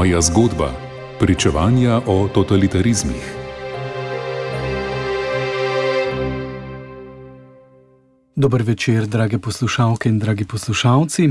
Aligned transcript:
Moja 0.00 0.20
zgodba: 0.20 0.72
Pričevanja 1.18 2.00
o 2.06 2.28
totalitarizmih. 2.34 3.34
Dober 8.36 8.62
večer, 8.62 9.06
drage 9.06 9.38
poslušalke 9.38 10.08
in 10.08 10.18
dragi 10.18 10.44
poslušalci. 10.44 11.28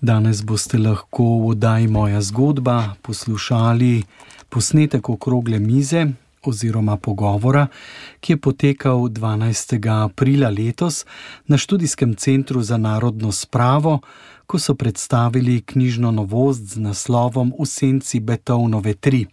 Danes 0.00 0.42
boste 0.42 0.78
lahko 0.78 1.22
v 1.22 1.48
oddaji 1.48 1.88
Moja 1.88 2.20
zgodba 2.20 2.94
poslušali 3.02 4.02
posnetek 4.48 5.08
okrogle 5.08 5.58
mize 5.58 6.06
oziroma 6.42 6.96
pogovora, 6.96 7.66
ki 8.20 8.32
je 8.32 8.36
potekal 8.36 8.98
12. 8.98 10.04
aprila 10.04 10.48
letos 10.48 11.04
na 11.46 11.58
študijskem 11.58 12.14
centru 12.14 12.62
za 12.62 12.76
narodno 12.76 13.32
spravo, 13.32 14.00
ko 14.50 14.58
so 14.58 14.74
predstavili 14.74 15.60
knjižno 15.60 16.10
novost 16.10 16.62
z 16.74 16.80
naslovom 16.82 17.52
V 17.58 17.66
senci 17.66 18.20
Beethovenove 18.20 18.94
3. 18.94 19.26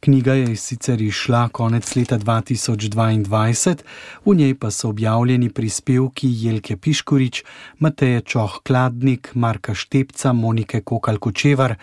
Knjiga 0.00 0.34
je 0.34 0.56
sicer 0.56 1.00
izšla 1.00 1.48
konec 1.48 1.96
leta 1.96 2.18
2022, 2.18 3.76
v 4.24 4.34
njej 4.34 4.54
pa 4.54 4.70
so 4.70 4.88
objavljeni 4.88 5.48
prispevki 5.50 6.28
Jelke 6.30 6.76
Piškorič, 6.76 7.44
Mateje 7.78 8.20
Čoh 8.20 8.60
Kladnik, 8.62 9.30
Marka 9.34 9.74
Štepca, 9.74 10.32
Monike 10.32 10.80
Kokal 10.80 11.18
Kočevar, 11.18 11.74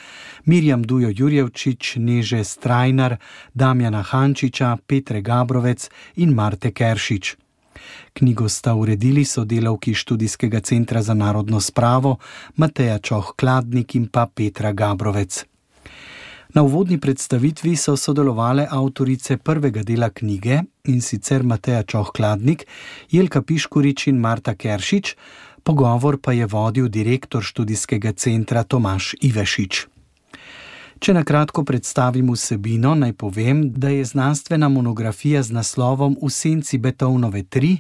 Mirjam 0.46 0.84
Dujo 0.84 1.10
Jurjevčič, 1.16 1.96
Neže 1.96 2.44
Strajnar, 2.44 3.18
Damjana 3.54 4.02
Hančiča, 4.02 4.77
Petre 4.88 5.22
Gabrovec 5.22 5.90
in 6.16 6.34
Marte 6.34 6.72
Keršič. 6.72 7.45
Knjigo 8.13 8.49
sta 8.49 8.74
uredili 8.76 9.26
sodelavki 9.26 9.93
študijskega 9.93 10.60
centra 10.60 11.01
za 11.01 11.13
narodno 11.13 11.62
spravo 11.62 12.18
Mateja 12.55 12.99
Čoh 12.99 13.34
Kladnik 13.35 13.96
in 13.96 14.07
pa 14.07 14.27
Petra 14.35 14.71
Gabrovec. 14.71 15.46
Na 16.55 16.62
uvodni 16.63 16.99
predstavitvi 16.99 17.76
so 17.76 17.98
sodelovali 17.98 18.65
avtorice 18.70 19.37
prvega 19.37 19.84
dela 19.84 20.10
knjige 20.10 20.62
in 20.84 21.02
sicer 21.02 21.43
Mateja 21.43 21.84
Čohkladnik, 21.84 22.63
Jelka 23.12 23.41
Piškurič 23.41 24.07
in 24.07 24.20
Marta 24.20 24.55
Keršič, 24.55 25.15
pogovor 25.63 26.18
pa 26.21 26.32
je 26.32 26.46
vodil 26.46 26.87
direktor 26.87 27.43
študijskega 27.43 28.13
centra 28.13 28.63
Tomaš 28.63 29.15
Ivešič. 29.21 29.95
Če 30.96 31.12
na 31.12 31.26
kratko 31.27 31.65
predstavim 31.68 32.29
vsebino, 32.32 32.93
naj 32.96 33.13
povem, 33.20 33.65
da 33.76 33.90
je 33.91 34.05
znanstvena 34.07 34.70
monografija 34.71 35.41
z 35.43 35.52
naslovom 35.52 36.15
V 36.21 36.29
senci 36.32 36.77
Beethovenove 36.79 37.43
3 37.43 37.76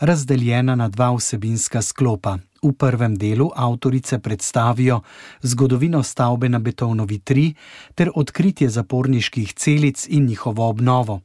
razdeljena 0.00 0.74
na 0.74 0.88
dva 0.88 1.12
vsebinska 1.14 1.82
sklopa. 1.82 2.36
V 2.62 2.72
prvem 2.74 3.14
delu 3.14 3.46
avtorice 3.54 4.18
predstavijo 4.18 5.00
zgodovino 5.42 6.02
stavbe 6.02 6.48
na 6.48 6.58
Beethovenovi 6.58 7.18
3 7.18 7.54
ter 7.94 8.10
odkritje 8.14 8.68
zaporniških 8.68 9.54
celic 9.54 10.06
in 10.08 10.26
njihovo 10.26 10.68
obnovo. 10.68 11.20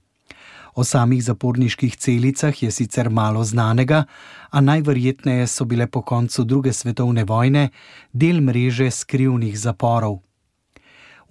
O 0.76 0.83
samih 0.83 1.23
zaporniških 1.23 1.98
celicah 1.98 2.64
je 2.64 2.72
sicer 2.72 3.09
malo 3.09 3.44
znanega, 3.44 4.03
a 4.50 4.61
najverjetneje 4.61 5.48
so 5.48 5.66
bile 5.66 5.88
po 5.88 6.02
koncu 6.02 6.44
druge 6.44 6.73
svetovne 6.73 7.23
vojne 7.23 7.70
del 8.14 8.42
mreže 8.42 8.92
skrivnih 8.92 9.59
zaporov. 9.59 10.22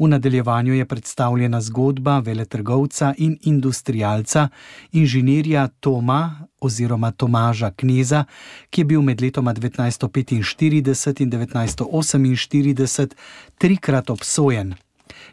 V 0.01 0.09
nadaljevanju 0.09 0.75
je 0.75 0.85
predstavljena 0.85 1.61
zgodba 1.61 2.19
veletrgovca 2.19 3.15
in 3.19 3.39
industrijalca, 3.43 4.49
inženirja 4.93 5.69
Toma 5.69 6.47
oziroma 6.61 7.11
Tomaža 7.11 7.71
Kneza, 7.71 8.25
ki 8.71 8.81
je 8.81 8.85
bil 8.85 9.03
med 9.03 9.21
letoma 9.21 9.55
1945 9.55 11.23
in 11.23 11.31
1948 11.31 13.15
trikrat 13.59 14.11
obsojen. 14.11 14.75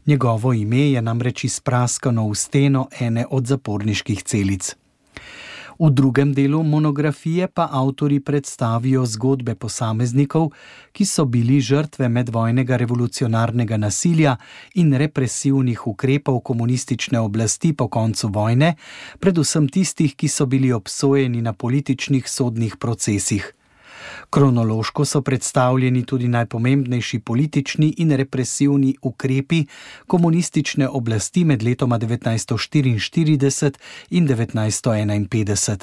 Njegovo 0.06 0.54
ime 0.54 0.92
je 0.92 1.02
namreč 1.02 1.44
izpraskano 1.44 2.30
v 2.30 2.36
steno 2.36 2.88
ene 3.00 3.26
od 3.30 3.46
zaporniških 3.46 4.24
celic. 4.24 4.76
V 5.80 5.90
drugem 5.92 6.34
delu 6.34 6.64
monografije 6.64 7.48
pa 7.48 7.68
avtori 7.72 8.20
predstavijo 8.20 9.06
zgodbe 9.06 9.56
posameznikov, 9.56 10.50
ki 10.92 11.06
so 11.06 11.26
bili 11.26 11.60
žrtve 11.62 12.10
medvojnega 12.10 12.78
revolucionarnega 12.78 13.78
nasilja 13.78 14.38
in 14.74 14.94
represivnih 14.94 15.88
ukrepov 15.88 16.40
komunistične 16.40 17.20
oblasti 17.20 17.74
po 17.74 17.88
koncu 17.88 18.28
vojne, 18.28 18.74
predvsem 19.20 19.70
tistih, 19.70 20.16
ki 20.16 20.28
so 20.28 20.46
bili 20.46 20.74
obsojeni 20.74 21.42
na 21.42 21.54
političnih 21.54 22.30
sodnih 22.30 22.78
procesih. 22.78 23.57
Kronološko 24.30 25.06
so 25.06 25.22
predstavljeni 25.22 26.06
tudi 26.06 26.28
najpomembnejši 26.28 27.20
politični 27.20 27.94
in 27.98 28.12
represivni 28.12 28.96
ukrepi 29.02 29.66
komunistične 30.08 30.90
oblasti 30.90 31.44
med 31.44 31.64
letoma 31.64 32.00
1944 32.00 33.72
in 34.10 34.28
1951. 34.28 35.78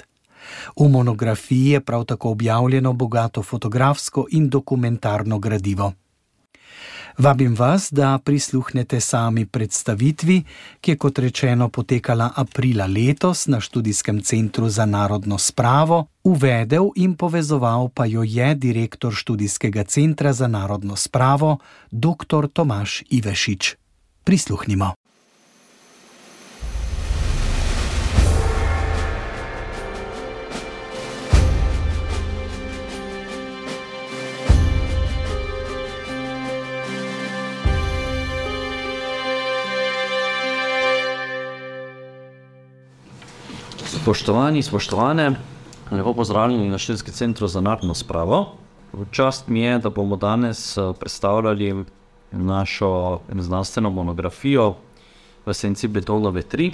V 0.80 0.88
monografiji 0.88 1.70
je 1.70 1.80
prav 1.80 2.04
tako 2.04 2.30
objavljeno 2.30 2.92
bogato 2.92 3.42
fotografsko 3.42 4.26
in 4.30 4.48
dokumentarno 4.48 5.38
gradivo. 5.38 5.92
Vabim 7.18 7.54
vas, 7.54 7.88
da 7.92 8.18
prisluhnete 8.18 9.00
sami 9.00 9.46
predstavitvi, 9.46 10.42
ki 10.80 10.90
je 10.90 10.96
kot 10.96 11.18
rečeno 11.18 11.68
potekala 11.68 12.30
aprila 12.36 12.86
letos 12.86 13.46
na 13.46 13.60
študijskem 13.60 14.22
centru 14.22 14.68
za 14.68 14.86
narodno 14.86 15.38
spravo, 15.38 16.06
uvedel 16.24 16.90
in 16.96 17.14
povezoval 17.14 17.88
pa 17.94 18.06
jo 18.06 18.22
je 18.22 18.54
direktor 18.54 19.14
študijskega 19.14 19.84
centra 19.84 20.32
za 20.32 20.46
narodno 20.46 20.96
spravo, 20.96 21.58
dr. 21.90 22.48
Tomaš 22.52 23.02
Ivešič. 23.10 23.76
Prisluhnimo. 24.24 25.03
Spoštovani, 44.04 44.62
spoštovane, 44.62 45.32
lepo 45.90 46.12
pozdravljeni 46.12 46.68
na 46.68 46.78
Študijskem 46.78 47.14
centru 47.14 47.46
za 47.48 47.60
narodno 47.60 47.94
spravo. 47.94 48.52
V 48.92 49.06
čast 49.10 49.48
mi 49.48 49.60
je, 49.60 49.78
da 49.78 49.90
bomo 49.90 50.16
danes 50.16 50.76
predstavljali 51.00 51.84
našo 52.32 53.20
znanstveno 53.32 53.90
monografijo 53.90 54.74
v 55.46 55.54
senci 55.54 55.88
Beethovenove 55.88 56.42
3, 56.42 56.72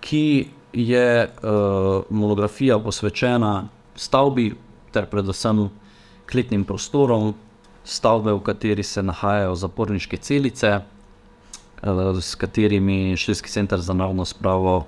ki 0.00 0.48
je 0.72 1.24
uh, 1.24 2.02
monografija 2.10 2.78
posvečena 2.78 3.68
stavbi 3.94 4.48
ter 4.90 5.06
predvsem 5.06 5.68
kletnim 6.26 6.64
prostorom 6.64 7.34
stavbe, 7.84 8.32
v 8.32 8.40
kateri 8.40 8.82
se 8.82 9.02
nahajajo 9.02 9.54
zaporniške 9.54 10.16
celice, 10.16 10.80
uh, 10.82 12.18
s 12.18 12.34
katerimi 12.34 13.16
Študijski 13.16 13.50
center 13.50 13.80
za 13.80 13.94
narodno 13.94 14.24
spravo 14.24 14.82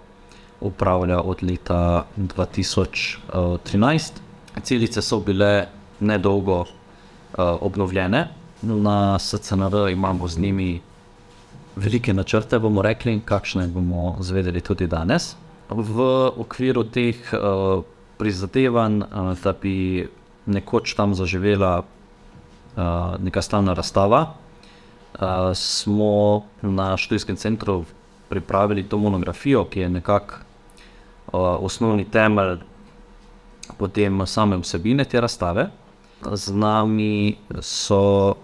upravlja 0.65 1.21
od 1.21 1.43
leta 1.43 2.07
2013. 2.17 4.13
Celice 4.63 5.03
so 5.03 5.21
bile 5.21 5.67
nedolgo 6.01 6.61
uh, 6.61 6.67
obnovljene, 7.61 8.29
na 8.63 9.19
SCNR 9.19 9.91
imamo 9.93 10.29
z 10.29 10.39
njimi 10.39 10.81
velike 11.77 12.15
načrte, 12.15 12.59
bomo 12.59 12.83
rekli, 12.83 13.21
kakšne 13.25 13.67
bomo 13.69 14.17
zvedeli 14.21 14.61
tudi 14.61 14.87
danes. 14.87 15.35
V 15.69 16.01
okviru 16.37 16.85
teh 16.85 17.17
uh, 17.33 17.83
prizadevanj, 18.19 19.03
uh, 19.03 19.35
da 19.43 19.53
bi 19.53 20.09
nekoč 20.47 20.95
tam 20.95 21.15
zaživela 21.15 21.83
uh, 21.83 22.85
neka 23.21 23.43
stalna 23.43 23.75
razstava, 23.75 24.23
uh, 24.25 25.53
smo 25.55 26.45
na 26.63 26.97
študijskem 26.97 27.37
centru 27.37 27.85
pripravili 28.29 28.83
to 28.89 28.99
monografijo, 28.99 29.65
ki 29.65 29.81
je 29.81 29.89
nekako 29.89 30.44
osnovni 31.33 32.05
temelj 32.05 32.59
potem 33.79 34.27
same 34.27 34.57
vsebine 34.61 35.05
te 35.05 35.21
razstave. 35.21 35.69
Z 36.33 36.53
nami 36.53 37.37
so 37.61 38.35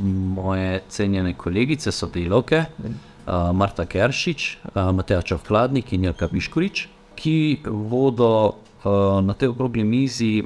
moje 0.00 0.82
cenjene 0.88 1.34
kolegice, 1.34 1.92
sodelavke, 1.92 2.64
Marta 3.52 3.84
Keršič, 3.86 4.58
Mateja 4.74 5.22
Čovkladnik 5.22 5.92
in 5.92 6.04
Jelka 6.04 6.28
Piškorič, 6.28 6.86
ki 7.16 7.60
bodo 7.66 8.54
na 9.22 9.34
tej 9.34 9.48
okrogli 9.48 9.84
mizi 9.84 10.44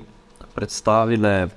predstavile 0.54 1.48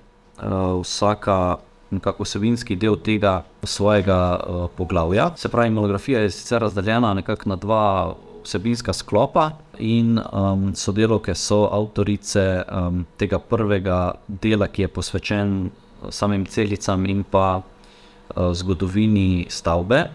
vsaka 0.82 1.58
nekako 1.94 2.24
vsebinski 2.24 2.76
del 2.76 2.98
tega 2.98 3.44
svojega 3.64 4.18
uh, 4.36 4.66
poglavja. 4.78 5.32
Se 5.38 5.50
pravi, 5.50 5.70
monografija 5.70 6.20
je 6.20 6.32
sicer 6.32 6.62
razdeljena 6.62 7.14
nekako 7.14 7.50
na 7.50 7.56
dva 7.56 8.16
vsebinska 8.44 8.94
sklopa 8.94 9.52
in 9.80 10.20
um, 10.20 10.74
sodelovke 10.76 11.36
so 11.36 11.68
avtorice 11.72 12.64
um, 12.64 13.06
tega 13.18 13.40
prvega 13.40 14.14
dela, 14.28 14.68
ki 14.68 14.86
je 14.86 14.88
posvečen 14.88 15.70
samim 16.10 16.46
celicam 16.46 17.06
in 17.06 17.24
pa 17.24 17.62
uh, 17.62 18.52
zgodovini 18.54 19.46
stavbe. 19.50 20.10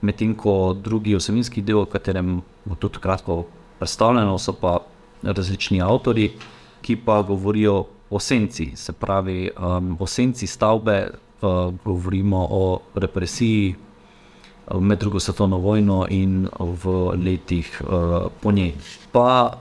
medtem 0.00 0.34
ko 0.34 0.76
drugi 0.78 1.16
oseminski 1.16 1.62
del, 1.62 1.82
v 1.82 1.90
katerem 1.90 2.42
bo 2.64 2.76
tudi 2.78 3.00
kratko 3.02 3.46
predstavljeno, 3.78 4.38
so 4.38 4.52
pa 4.54 4.78
različni 5.22 5.82
avtori, 5.82 6.30
ki 6.82 6.96
pa 7.02 7.22
govorijo 7.22 7.84
o 8.10 8.18
senci, 8.18 8.76
se 8.76 8.92
pravi 8.92 9.50
um, 9.58 9.96
o 10.00 10.06
senci 10.06 10.46
stavbe, 10.46 11.10
uh, 11.42 11.74
govorimo 11.84 12.46
o 12.50 12.80
represiji 12.94 13.74
med 14.74 14.98
drugo 14.98 15.20
svetovno 15.20 15.58
vojno 15.58 16.06
in 16.10 16.48
v 16.58 17.12
letih 17.24 17.82
uh, 17.82 18.28
po 18.40 18.52
njej. 18.52 18.74
Pa 19.12 19.58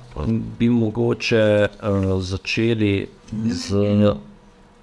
bi 0.59 0.69
mogoče 0.69 1.67
uh, 1.67 2.21
začeli 2.21 3.07
z 3.45 3.75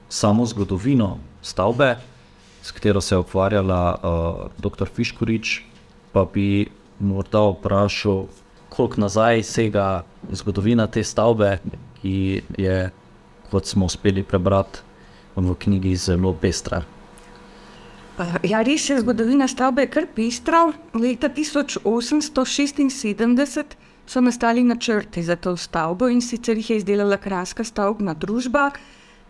samo 0.09 0.47
zgodovino 0.47 1.19
stavbe, 1.43 1.97
s 2.63 2.71
katero 2.71 3.01
se 3.01 3.15
je 3.15 3.19
ukvarjala 3.19 3.95
uh, 4.03 4.47
dr. 4.59 4.89
Fiškorič, 4.95 5.61
pa 6.13 6.25
bi 6.35 6.67
morda 6.99 7.41
vprašal, 7.41 8.27
koliko 8.69 9.01
nazaj 9.01 9.43
sega 9.43 10.05
zgodovina 10.33 10.87
te 10.87 11.05
stavbe, 11.05 11.59
ki 12.01 12.43
je, 12.59 12.91
kot 13.51 13.67
smo 13.67 13.87
uspeli 13.87 14.23
prebrati 14.23 14.81
v 15.37 15.55
knjigi, 15.55 15.97
zelo 15.97 16.33
pestra. 16.33 16.83
Ja, 18.15 18.63
res 18.63 18.85
je, 18.87 18.95
zgodovina 19.03 19.49
stavbe 19.51 19.89
kar 19.91 20.07
pestra. 20.15 20.71
Leta 20.95 21.27
1876 21.35 23.75
so 24.07 24.21
nastali 24.21 24.63
načrti 24.63 25.23
za 25.23 25.37
to 25.37 25.57
stavbo 25.57 26.09
in 26.09 26.23
sicer 26.23 26.57
jih 26.57 26.71
je 26.71 26.77
izdelala 26.77 27.17
Kraska 27.17 27.65
stavbna 27.65 28.15
družba 28.15 28.71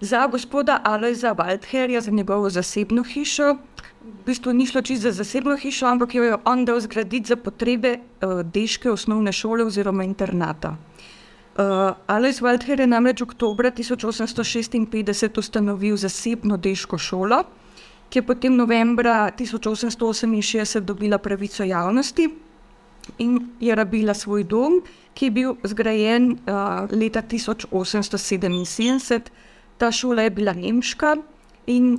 za 0.00 0.26
gospoda 0.26 0.80
Alojza 0.84 1.34
Waldherja, 1.34 2.00
za 2.00 2.10
njegovo 2.10 2.50
zasebno 2.50 3.02
hišo. 3.02 3.56
V 4.04 4.24
bistvu 4.26 4.52
ni 4.52 4.66
šlo 4.66 4.82
čisto 4.82 5.02
za 5.02 5.12
zasebno 5.12 5.56
hišo, 5.56 5.86
ampak 5.86 6.14
jo 6.14 6.24
je 6.24 6.36
on 6.44 6.64
dal 6.64 6.80
zgraditi 6.80 7.28
za 7.28 7.36
potrebe 7.36 7.98
uh, 7.98 8.42
deške 8.42 8.90
osnovne 8.90 9.32
šole 9.32 9.64
oziroma 9.64 10.04
internata. 10.04 10.76
Uh, 11.56 11.62
Alojz 12.06 12.40
Waldher 12.40 12.80
je 12.80 12.86
namreč 12.86 13.22
oktober 13.22 13.72
1856 13.72 15.38
ustanovil 15.38 15.96
zasebno 15.96 16.56
deško 16.56 16.98
šolo 16.98 17.44
ki 18.14 18.22
je 18.22 18.26
potem 18.26 18.54
novembra 18.54 19.30
1868 19.34 20.86
dobila 20.86 21.18
pravico 21.18 21.64
javnosti 21.66 22.28
in 23.18 23.40
je 23.60 23.74
rabila 23.74 24.14
svoj 24.14 24.44
dom, 24.46 24.82
ki 25.14 25.24
je 25.26 25.30
bil 25.30 25.56
zgrajen 25.66 26.30
uh, 26.32 26.38
leta 26.94 27.22
1877. 27.26 29.20
Ta 29.78 29.90
šola 29.90 30.22
je 30.22 30.30
bila 30.30 30.52
nemška 30.54 31.16
in 31.66 31.98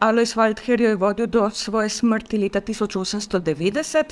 Alois 0.00 0.32
Waldher 0.36 0.80
jo 0.80 0.88
je 0.88 0.96
vodil 0.96 1.26
do 1.26 1.50
svoje 1.50 1.88
smrti 1.88 2.38
leta 2.38 2.60
1890. 2.60 4.04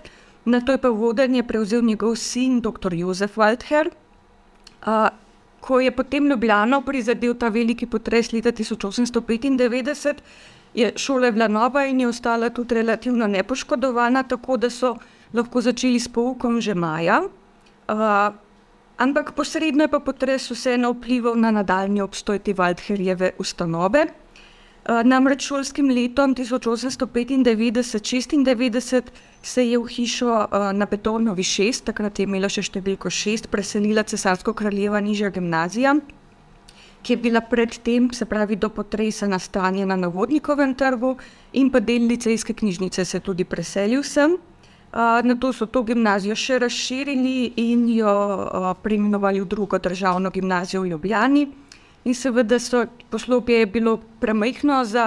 Na 0.45 0.61
to 0.61 0.73
je 0.73 0.79
pa 0.79 0.89
vodenje 0.89 1.43
prevzel 1.43 1.83
njegov 1.83 2.17
sin, 2.17 2.61
dr. 2.61 2.95
Jozef 2.95 3.37
Waldher. 3.41 3.89
Uh, 4.85 5.09
ko 5.61 5.81
je 5.81 5.91
potem 5.91 6.29
Ljubljano 6.29 6.83
prizadel 6.85 7.35
ta 7.35 7.49
veliki 7.49 7.87
potres 7.87 8.33
leta 8.33 8.53
1895, 8.53 10.15
je 10.75 10.93
šola 10.97 11.31
bila 11.31 11.49
nova 11.49 11.87
in 11.87 12.01
je 12.01 12.09
ostala 12.09 12.51
tudi 12.51 12.75
relativno 12.75 13.27
nepoškodovana, 13.27 14.23
tako 14.23 14.57
da 14.57 14.71
so 14.71 14.97
lahko 15.33 15.61
začeli 15.61 16.01
s 16.01 16.09
poukom 16.09 16.61
že 16.61 16.75
maja. 16.75 17.23
Uh, 17.23 17.29
ampak 18.99 19.33
posredno 19.35 19.85
je 19.85 19.89
pa 19.89 20.01
potres 20.01 20.51
vseeno 20.51 20.93
vplival 20.93 21.37
na 21.37 21.51
nadaljni 21.51 22.01
obstoj 22.01 22.39
te 22.39 22.55
Waldherjeve 22.55 23.31
ustanove. 23.39 24.07
Uh, 24.07 24.13
namreč 25.05 25.47
šolskim 25.47 25.91
letom 25.91 26.35
1895-96 26.35 29.03
se 29.43 29.67
je 29.67 29.79
v 29.79 29.87
hišo 29.87 30.27
uh, 30.27 30.47
na 30.73 30.87
Betonovi 30.87 31.43
6, 31.43 31.85
takrat 31.85 32.19
je 32.19 32.23
imela 32.25 32.49
še 32.49 32.63
številko 32.63 33.11
6, 33.11 33.47
preselila 33.51 34.03
cesarsko-kraljeva 34.03 35.01
nižja 35.01 35.31
gimnazija 35.31 35.95
ki 37.03 37.13
je 37.13 37.17
bila 37.17 37.41
predtem, 37.41 38.11
se 38.13 38.25
pravi, 38.25 38.57
do 38.57 38.69
potresa 38.69 39.27
nastanjena 39.27 39.97
na 39.97 40.09
Vodnikovem 40.09 40.75
trgu 40.75 41.17
in 41.53 41.71
pa 41.71 41.81
del 41.81 42.07
licejske 42.07 42.55
knjižnice 42.55 43.05
se 43.05 43.17
je 43.17 43.21
tudi 43.21 43.45
preselil 43.45 44.03
sem. 44.03 44.37
Uh, 44.91 45.23
na 45.23 45.37
to 45.39 45.53
so 45.53 45.67
to 45.67 45.85
gimnazijo 45.87 46.35
še 46.35 46.59
razširili 46.59 47.53
in 47.63 47.87
jo 47.95 48.11
uh, 48.11 48.73
preimenovali 48.83 49.41
v 49.41 49.47
drugo 49.47 49.79
državno 49.79 50.31
gimnazijo 50.31 50.83
v 50.83 50.91
Ljubljani. 50.95 51.49
In 52.05 52.15
seveda 52.15 52.59
so 52.59 52.87
poslopje 53.11 53.67
bilo 53.67 54.01
premajhno 54.21 54.85
za 54.85 55.05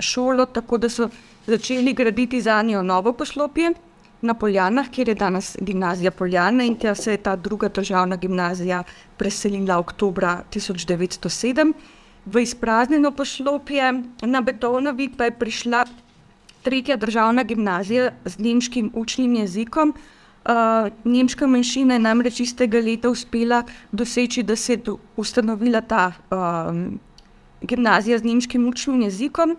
šolo, 0.00 0.46
tako 0.46 0.78
da 0.78 0.88
so 0.88 1.08
začeli 1.46 1.92
graditi 1.92 2.40
za 2.40 2.62
njo 2.62 2.82
novo 2.82 3.12
poslopje 3.12 3.74
na 4.20 4.34
Poljanah, 4.34 4.88
kjer 4.90 5.08
je 5.08 5.14
danes 5.14 5.56
gimnazija 5.60 6.10
Poljana 6.10 6.64
in 6.64 6.74
tja 6.74 6.94
se 6.94 7.12
je 7.12 7.22
ta 7.22 7.36
druga 7.36 7.68
državna 7.68 8.16
gimnazija 8.16 8.82
preselila 9.16 9.78
oktober 9.78 10.24
1907. 10.54 11.72
V 12.26 12.42
izpraznjeno 12.42 13.10
poslopje 13.10 13.92
na 14.22 14.40
Betonovi 14.40 15.08
pa 15.16 15.24
je 15.24 15.38
prišla 15.38 15.84
tretja 16.62 16.96
državna 16.96 17.42
gimnazija 17.42 18.10
z 18.24 18.38
nemškim 18.38 18.90
učnim 18.94 19.34
jezikom. 19.34 19.94
Uh, 20.48 20.88
nemška 21.04 21.46
manjšina 21.46 21.94
je 21.94 22.00
namreč 22.00 22.40
istega 22.40 22.80
leta 22.80 23.10
uspela 23.10 23.62
doseči, 23.92 24.42
da 24.42 24.56
se 24.56 24.72
je 24.72 24.94
ustanovila 25.16 25.80
ta 25.80 26.12
uh, 26.30 26.38
gimnazija 27.62 28.18
z 28.18 28.24
nemškim 28.24 28.68
učnim 28.68 29.02
jezikom. 29.02 29.56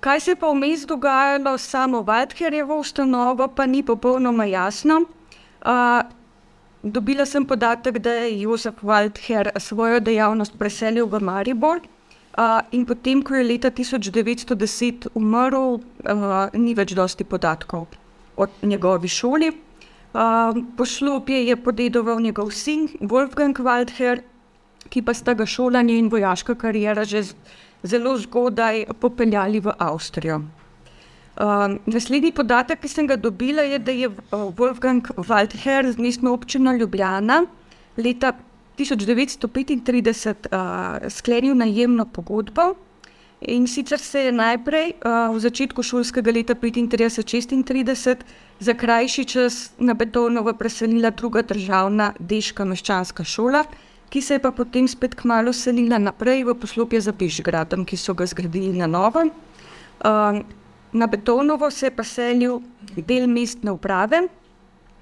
Kaj 0.00 0.20
se 0.20 0.34
pa 0.38 0.46
vmes 0.46 0.84
dogajalo 0.86 1.58
samo 1.58 2.04
Waldherjevo 2.06 2.76
ustanovo, 2.78 3.48
pa 3.48 3.66
ni 3.66 3.82
popolnoma 3.82 4.44
jasno. 4.44 5.00
Uh, 5.66 6.06
dobila 6.82 7.26
sem 7.26 7.44
podatek, 7.44 7.98
da 7.98 8.12
je 8.12 8.40
Jozef 8.40 8.82
Waldher 8.82 9.50
svojo 9.58 10.00
dejavnost 10.00 10.58
preselil 10.58 11.06
v 11.06 11.20
Maribor. 11.20 11.80
Uh, 12.38 12.60
in 12.70 12.86
potem, 12.86 13.22
ko 13.22 13.34
je 13.34 13.44
leta 13.44 13.70
1910 13.70 15.08
umrl, 15.18 15.80
uh, 16.06 16.54
ni 16.54 16.74
več 16.78 16.94
dosti 16.94 17.24
podatkov 17.24 17.88
o 18.36 18.46
njegovi 18.62 19.08
šoli. 19.08 19.50
Uh, 20.14 20.62
poslopje 20.76 21.42
je 21.48 21.56
podedoval 21.56 22.20
njegov 22.22 22.54
sin 22.54 22.86
Wolfgang 23.00 23.58
Waldher, 23.58 24.22
ki 24.88 25.02
pa 25.02 25.14
sta 25.14 25.34
ga 25.34 25.46
šolanje 25.46 25.98
in 25.98 26.06
vojaška 26.08 26.54
karijera 26.54 27.04
že 27.04 27.26
zelo 27.82 28.16
zgodaj 28.18 28.84
popeljali 29.00 29.60
v 29.60 29.72
Avstrijo. 29.78 30.40
Uh, 31.38 31.76
naslednji 31.86 32.32
podatek, 32.34 32.80
ki 32.82 32.88
sem 32.90 33.06
ga 33.06 33.16
dobila, 33.16 33.62
je, 33.62 33.78
da 33.78 33.92
je 33.94 34.08
uh, 34.08 34.48
Wolfgang 34.58 35.06
Waldher 35.16 35.86
z 35.92 35.98
mestno 36.02 36.32
občino 36.34 36.72
Ljubljana 36.74 37.44
leta 37.96 38.32
1935 38.78 40.50
uh, 40.50 41.08
sklenil 41.08 41.54
najemno 41.54 42.06
pogodbo. 42.06 42.74
In 43.40 43.66
sicer 43.66 43.98
se 43.98 44.20
je 44.20 44.32
najprej 44.32 44.92
uh, 44.98 45.34
v 45.34 45.40
začetku 45.40 45.82
šolskega 45.82 46.32
leta 46.34 46.54
35-36 46.54 48.16
za 48.58 48.74
krajši 48.74 49.24
čas 49.24 49.70
na 49.78 49.94
Betonovo 49.94 50.52
preselila 50.58 51.10
druga 51.10 51.42
državna 51.42 52.12
deška 52.18 52.64
meščanska 52.64 53.24
šola, 53.24 53.62
ki 54.08 54.22
se 54.22 54.34
je 54.34 54.42
pa 54.42 54.50
potem 54.50 54.88
spet 54.88 55.14
kmalo 55.14 55.52
selila 55.52 55.98
naprej 55.98 56.44
v 56.44 56.54
poslopje 56.54 57.00
za 57.00 57.12
Pižgradom, 57.12 57.84
ki 57.84 57.96
so 57.96 58.14
ga 58.14 58.26
zgradili 58.26 58.72
na 58.78 58.86
novo. 58.86 59.24
Uh, 60.04 60.40
na 60.92 61.06
Betonovo 61.06 61.70
se 61.70 61.86
je 61.86 61.90
pa 61.90 62.04
selil 62.04 62.60
del 62.96 63.28
mestne 63.28 63.72
uprave 63.72 64.28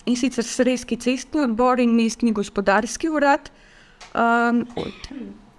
in 0.07 0.17
sicer 0.17 0.45
Srejski 0.45 0.97
cestni 0.97 1.41
odbor 1.41 1.81
in 1.81 1.95
mestni 1.95 2.33
gospodarski 2.33 3.09
urad. 3.09 3.51
Um, 4.15 4.67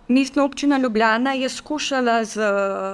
mestna 0.07 0.43
občina 0.43 0.77
Ljubljana 0.77 1.33
je 1.33 1.49
skušala 1.49 2.23
z 2.25 2.39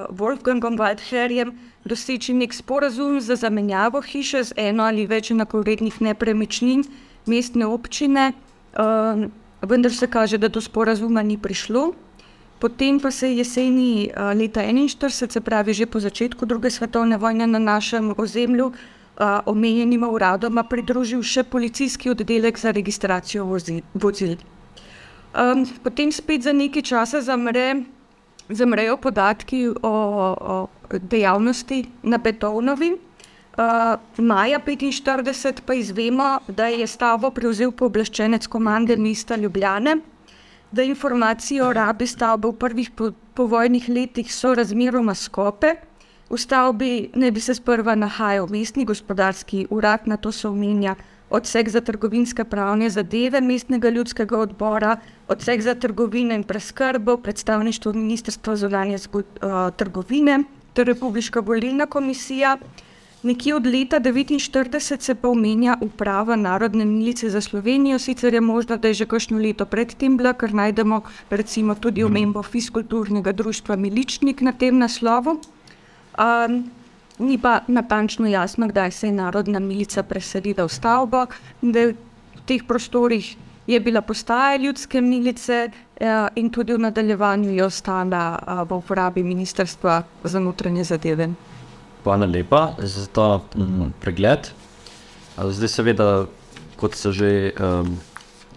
Wolfgangom 0.09 0.77
Waldherjem 0.77 1.53
doseči 1.85 2.33
nek 2.33 2.53
sporazum 2.53 3.21
za 3.21 3.35
zamenjavo 3.35 4.01
hiše 4.01 4.43
z 4.43 4.53
eno 4.57 4.83
ali 4.83 5.05
več 5.07 5.31
enakovrednih 5.31 6.01
nepremičnin 6.01 6.83
mestne 7.25 7.65
občine. 7.65 8.31
Um, 8.77 9.31
vendar 9.67 9.91
se 9.91 10.07
kaže, 10.07 10.37
da 10.37 10.47
do 10.47 10.61
sporazuma 10.61 11.23
ni 11.23 11.37
prišlo. 11.37 11.93
Potem 12.59 12.99
pa 12.99 13.11
se 13.11 13.27
je 13.27 13.37
jeseni 13.37 14.09
leta 14.35 14.61
1941, 14.61 15.31
se 15.31 15.41
pravi 15.41 15.73
že 15.73 15.85
po 15.85 15.99
začetku 15.99 16.45
druge 16.45 16.69
svetovne 16.69 17.17
vojne 17.17 17.47
na 17.47 17.59
našem 17.59 18.13
ozemlju, 18.17 18.71
omenjenima 19.45 20.07
uradoma 20.09 20.63
pridružil 20.63 21.21
še 21.23 21.43
policijski 21.43 22.09
oddelek 22.09 22.59
za 22.59 22.71
registracijo 22.71 23.45
vozil. 23.93 24.37
Potem 25.83 26.11
spet 26.11 26.41
za 26.41 26.53
nekaj 26.53 26.81
časa 26.81 27.21
zamre, 27.21 27.83
zamrejo 28.49 28.97
podatki 28.97 29.67
o, 29.69 29.75
o 29.83 30.67
dejavnosti 30.99 31.83
na 32.03 32.17
Betonovi. 32.17 32.95
Uh, 33.53 33.99
maja 34.17 34.59
1945 34.59 35.61
pa 35.65 35.73
izvemo, 35.73 36.39
da 36.47 36.67
je 36.67 36.87
stavo 36.87 37.29
prevzel 37.31 37.71
pooblaščenec 37.71 38.47
komande 38.47 38.97
mesta 38.97 39.35
Ljubljane, 39.35 39.97
da 40.71 40.83
informacije 40.83 41.63
o 41.63 41.73
rabi 41.73 42.07
stavbe 42.07 42.47
v 42.47 42.57
prvih 42.57 42.89
po, 42.91 43.11
povojnih 43.33 43.89
letih 43.89 44.33
so 44.33 44.55
razmeroma 44.57 45.13
skope. 45.13 45.75
V 46.29 46.37
stavbi 46.37 47.11
naj 47.13 47.31
bi 47.31 47.41
se 47.41 47.53
sprva 47.53 47.93
nahajal 47.95 48.49
mestni 48.49 48.85
gospodarski 48.89 49.67
urad, 49.69 50.07
na 50.09 50.17
to 50.17 50.31
se 50.31 50.47
omenja 50.47 50.95
odsek 51.29 51.69
za 51.69 51.81
trgovinske 51.81 52.43
pravne 52.43 52.89
zadeve 52.89 53.41
mestnega 53.41 53.89
ljudskega 53.89 54.37
odbora, 54.37 54.97
odsek 55.27 55.61
za 55.61 55.75
trgovino 55.75 56.33
in 56.33 56.43
preskrbo, 56.43 57.17
predstavništvo 57.17 57.93
ministrstva 57.93 58.55
zunanje 58.55 58.97
trgovine 59.77 60.43
ter 60.73 60.87
Republiška 60.87 61.39
volilna 61.39 61.85
komisija. 61.85 62.57
Nekje 63.23 63.55
od 63.55 63.65
leta 63.65 63.99
1949 63.99 65.01
se 65.01 65.15
pa 65.15 65.29
omenja 65.29 65.77
uprava 65.81 66.35
Narodne 66.35 66.85
milice 66.85 67.29
za 67.29 67.41
Slovenijo, 67.41 67.99
sicer 67.99 68.33
je 68.33 68.41
možno, 68.41 68.77
da 68.77 68.87
je 68.87 68.93
že 68.93 69.05
kakšno 69.05 69.39
leto 69.39 69.65
predtem 69.65 70.17
bila, 70.17 70.33
ker 70.33 70.53
najdemo 70.53 71.01
recimo 71.29 71.75
tudi 71.75 72.03
omembo 72.03 72.43
Fiskulturnega 72.43 73.31
društva 73.31 73.75
Miličnik 73.75 74.41
na 74.41 74.51
tem 74.51 74.77
naslovu. 74.77 75.39
Um, 76.19 76.67
ni 77.19 77.37
pa 77.37 77.61
natančno 77.67 78.27
jasno, 78.27 78.67
kdaj 78.67 78.91
se 78.91 79.07
je 79.07 79.13
Narodna 79.13 79.59
milica 79.59 80.03
preselila 80.03 80.67
v 80.67 80.69
stavbo, 80.69 81.25
da 81.61 81.79
v 81.79 81.95
teh 82.45 82.67
prostorih 82.67 83.35
je 83.67 83.79
bila 83.79 84.01
postaja 84.01 84.57
ljudske 84.57 85.01
milice 85.01 85.71
uh, 85.71 86.27
in 86.35 86.49
tudi 86.49 86.73
v 86.73 86.79
nadaljevanju 86.79 87.55
je 87.55 87.63
ostala 87.63 88.35
uh, 88.35 88.67
v 88.67 88.83
uporabi 88.83 89.23
Ministrstva 89.23 90.03
za 90.23 90.39
notranje 90.39 90.83
zadeve. 90.83 91.31
Hvala 92.03 92.25
lepa 92.25 92.73
za 92.79 93.07
ta 93.07 93.39
um, 93.55 93.93
pregled. 94.01 94.49
Zdaj, 95.37 95.69
seveda, 95.71 96.07
kot 96.75 96.97
so 96.99 97.13
že 97.15 97.53
um, 97.55 97.95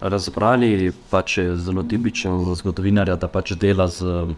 razbrali, 0.01 0.91
pač 1.11 1.39
je 1.39 1.57
zelo 1.57 1.83
tipično 1.83 2.45
za 2.45 2.55
zgodovinarja, 2.59 3.17
da 3.17 3.29
pač 3.29 3.55
dela 3.55 3.87
z 3.89 4.03
um, 4.03 4.35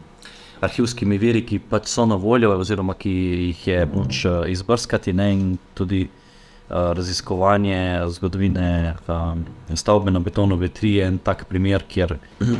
arhivskimi 0.60 1.18
viri, 1.18 1.42
ki 1.46 1.58
pač 1.58 1.88
so 1.88 2.04
na 2.06 2.18
voljo, 2.20 2.52
oziroma 2.52 2.94
ki 2.94 3.14
jih 3.48 3.66
je 3.66 3.86
moč 3.94 4.24
uh, 4.28 4.42
izbrskati, 4.50 5.16
ne, 5.16 5.56
tudi 5.74 6.04
uh, 6.04 6.92
raziskovanje 6.92 8.04
zgodovine 8.18 8.94
um, 9.08 9.46
stavbe 9.74 10.12
na 10.12 10.20
betonove 10.20 10.68
tri 10.68 10.98
je 10.98 11.08
en 11.08 11.18
tak 11.18 11.46
primer, 11.48 11.86
kjer 11.88 12.18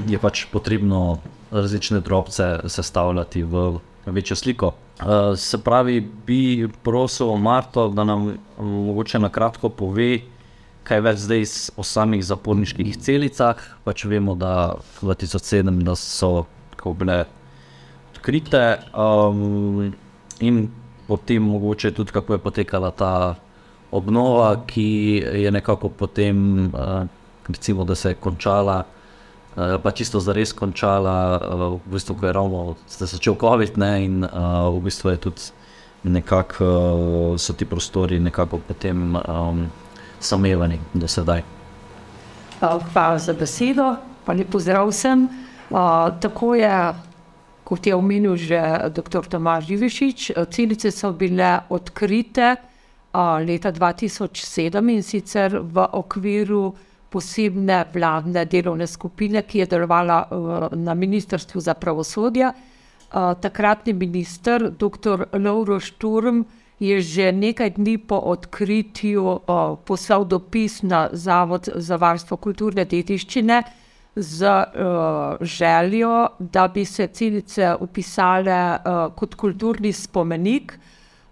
je 0.09 0.19
pač 0.19 0.47
potrebno 0.53 1.21
različne 1.53 2.01
drobce 2.01 2.69
sestavljati 2.69 3.43
v 3.43 3.69
večjo 4.11 4.37
sliko. 4.37 4.67
Uh, 4.67 5.39
se 5.39 5.59
pravi, 5.59 6.01
bi 6.27 6.69
prosil 6.83 7.37
Marto, 7.37 7.89
da 7.89 8.05
nam 8.05 8.35
mogoče 8.59 9.19
na 9.19 9.29
kratko 9.29 9.69
pove, 9.69 10.19
kaj 10.89 11.01
več 11.05 11.19
zdaj 11.23 11.45
o 11.77 11.85
samih 11.85 12.25
zaporniških 12.25 12.97
celicah. 12.99 13.61
Pač 13.85 14.05
vemo, 14.05 14.35
da 14.35 14.75
2007 15.03 15.83
da 15.87 15.95
so 15.97 16.47
bile 16.99 17.25
odkrite, 18.13 18.79
um, 18.97 19.93
in 20.41 20.69
potem 21.07 21.43
mogoče 21.43 21.91
tudi 21.95 22.13
kako 22.13 22.33
je 22.33 22.39
potekala 22.39 22.91
ta 22.91 23.35
obnova, 23.91 24.65
ki 24.67 24.89
je 25.45 25.51
nekako 25.51 25.89
potem, 25.89 26.67
uh, 26.67 27.07
recimo, 27.49 27.85
da 27.85 27.95
se 27.95 28.11
je 28.11 28.21
končala. 28.21 28.85
Eh, 29.57 29.79
pa 29.83 29.91
čisto 29.91 30.21
za 30.21 30.31
res 30.31 30.53
končala, 30.55 31.35
uh, 31.35 31.83
v 31.83 31.91
bistvu, 31.91 32.15
ko 32.15 32.27
je 32.27 32.33
ravno 32.33 32.59
začel 32.87 33.35
COVID, 33.35 33.75
ne, 33.81 33.93
in 34.05 34.15
uh, 34.23 34.71
v 34.71 34.87
bistvu 34.87 35.11
je 35.11 35.19
tudi 35.19 35.43
nekako 36.07 36.63
uh, 36.63 37.35
so 37.35 37.57
ti 37.59 37.67
prostori 37.67 38.21
nekako 38.23 38.63
potem 38.63 39.19
um, 39.19 39.67
samevani 40.21 40.79
do 40.95 41.11
sedaj. 41.11 41.43
Hvala 42.63 43.19
za 43.19 43.35
besedo, 43.35 43.97
pa 44.23 44.31
lep 44.31 44.47
pozdrav 44.47 44.87
vsem. 44.95 45.27
Uh, 45.75 46.07
tako 46.23 46.55
je, 46.55 46.95
kot 47.67 47.87
je 47.87 47.99
omenil 47.99 48.39
že 48.39 48.63
dr. 48.95 49.27
Tomaž 49.27 49.67
Živišič, 49.67 50.39
celice 50.55 50.95
so 50.95 51.11
bile 51.11 51.67
odkrite 51.67 52.55
uh, 52.55 53.43
leta 53.43 53.75
2007 53.75 54.95
in 54.95 55.03
sicer 55.03 55.59
v 55.59 55.83
okviru 55.83 56.79
posebne 57.11 57.85
vladne 57.95 58.45
delovne 58.45 58.87
skupine, 58.87 59.43
ki 59.43 59.59
je 59.59 59.67
delovala 59.67 60.19
uh, 60.31 60.77
na 60.77 60.95
Ministrstvu 60.95 61.61
za 61.61 61.75
pravosodje. 61.75 62.49
Uh, 62.49 63.33
takratni 63.41 63.93
minister, 63.93 64.71
dr. 64.71 65.27
Lauro 65.33 65.81
Šturm, 65.81 66.45
je 66.79 67.01
že 67.03 67.33
nekaj 67.33 67.71
dni 67.75 67.99
po 67.99 68.17
odkritju 68.17 69.25
uh, 69.25 69.79
poslal 69.85 70.25
dopis 70.25 70.83
na 70.83 71.09
Zavod 71.13 71.69
za 71.75 71.97
varstvo 71.97 72.37
kulturne 72.37 72.85
dediščine 72.85 73.63
z 74.19 74.65
željo, 75.41 76.27
da 76.39 76.69
bi 76.69 76.85
se 76.85 77.07
celice 77.07 77.75
upisale 77.81 78.79
kot 79.15 79.35
kulturni 79.35 79.93
spomenik. 79.93 80.79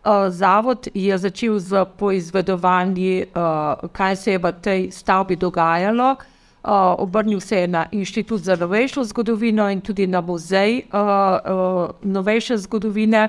Eh, 0.06 0.30
zavod 0.30 0.86
je 0.94 1.18
začel 1.18 1.58
z 1.58 1.84
poizvedovanji, 1.98 3.26
uh, 3.26 3.90
kaj 3.90 4.16
se 4.16 4.30
je 4.30 4.38
v 4.38 4.52
tej 4.62 4.80
stavbi 4.90 5.36
dogajalo. 5.36 6.14
Uh, 6.14 6.94
obrnil 6.98 7.40
se 7.40 7.56
je 7.56 7.68
na 7.68 7.86
Inštitut 7.90 8.40
za 8.40 8.56
novejšo 8.56 9.04
zgodovino 9.04 9.66
in 9.70 9.80
tudi 9.80 10.06
na 10.06 10.20
Muzej 10.20 10.86
uh, 10.86 11.00
uh, 11.00 11.90
novejše 12.02 12.58
zgodovine. 12.58 13.28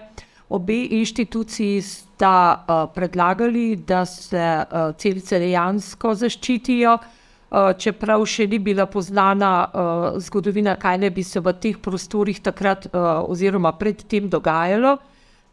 Obe 0.49 0.85
inštituciji 0.85 1.81
sta 1.81 2.61
uh, 2.61 2.93
predlagali, 2.93 3.75
da 3.75 4.05
se 4.05 4.37
uh, 4.37 4.93
celice 4.97 5.39
dejansko 5.39 6.13
zaščitijo, 6.13 6.93
uh, 6.93 7.73
čeprav 7.77 8.25
še 8.25 8.47
ni 8.47 8.59
bila 8.59 8.85
poznana 8.85 9.65
uh, 9.65 10.21
zgodovina, 10.21 10.77
kaj 10.77 10.97
ne 10.97 11.09
bi 11.09 11.23
se 11.23 11.41
v 11.41 11.57
teh 11.57 11.77
prostorih 11.81 12.37
takrat 12.39 12.85
uh, 12.93 13.25
oziroma 13.25 13.73
predtem 13.73 14.29
dogajalo 14.29 14.99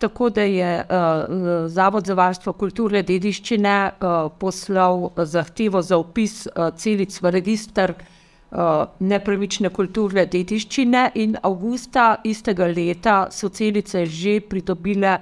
tako 0.04 0.28
da 0.30 0.42
je 0.42 0.73
uh, 0.80 1.68
Zavod 1.68 2.06
za 2.06 2.14
varstvo 2.14 2.52
kulturne 2.52 3.00
dediščine 3.02 3.76
uh, 3.88 4.32
poslal 4.38 5.06
zahtevo 5.16 5.80
za 5.82 5.96
upis 5.96 6.42
uh, 6.46 6.68
celic 6.76 7.14
v 7.23 7.30
registr 7.32 7.94
uh, 7.94 8.84
nepremične 9.00 9.70
kulturne 9.73 10.26
dediščine, 10.28 11.06
in 11.14 11.38
avgusta 11.42 12.18
istega 12.25 12.68
leta 12.68 13.14
so 13.32 13.49
celice 13.49 14.04
že 14.04 14.40
pridobile 14.40 15.14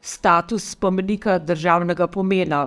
status 0.00 0.70
spomenika 0.72 1.36
državnega 1.38 2.08
pomena. 2.08 2.62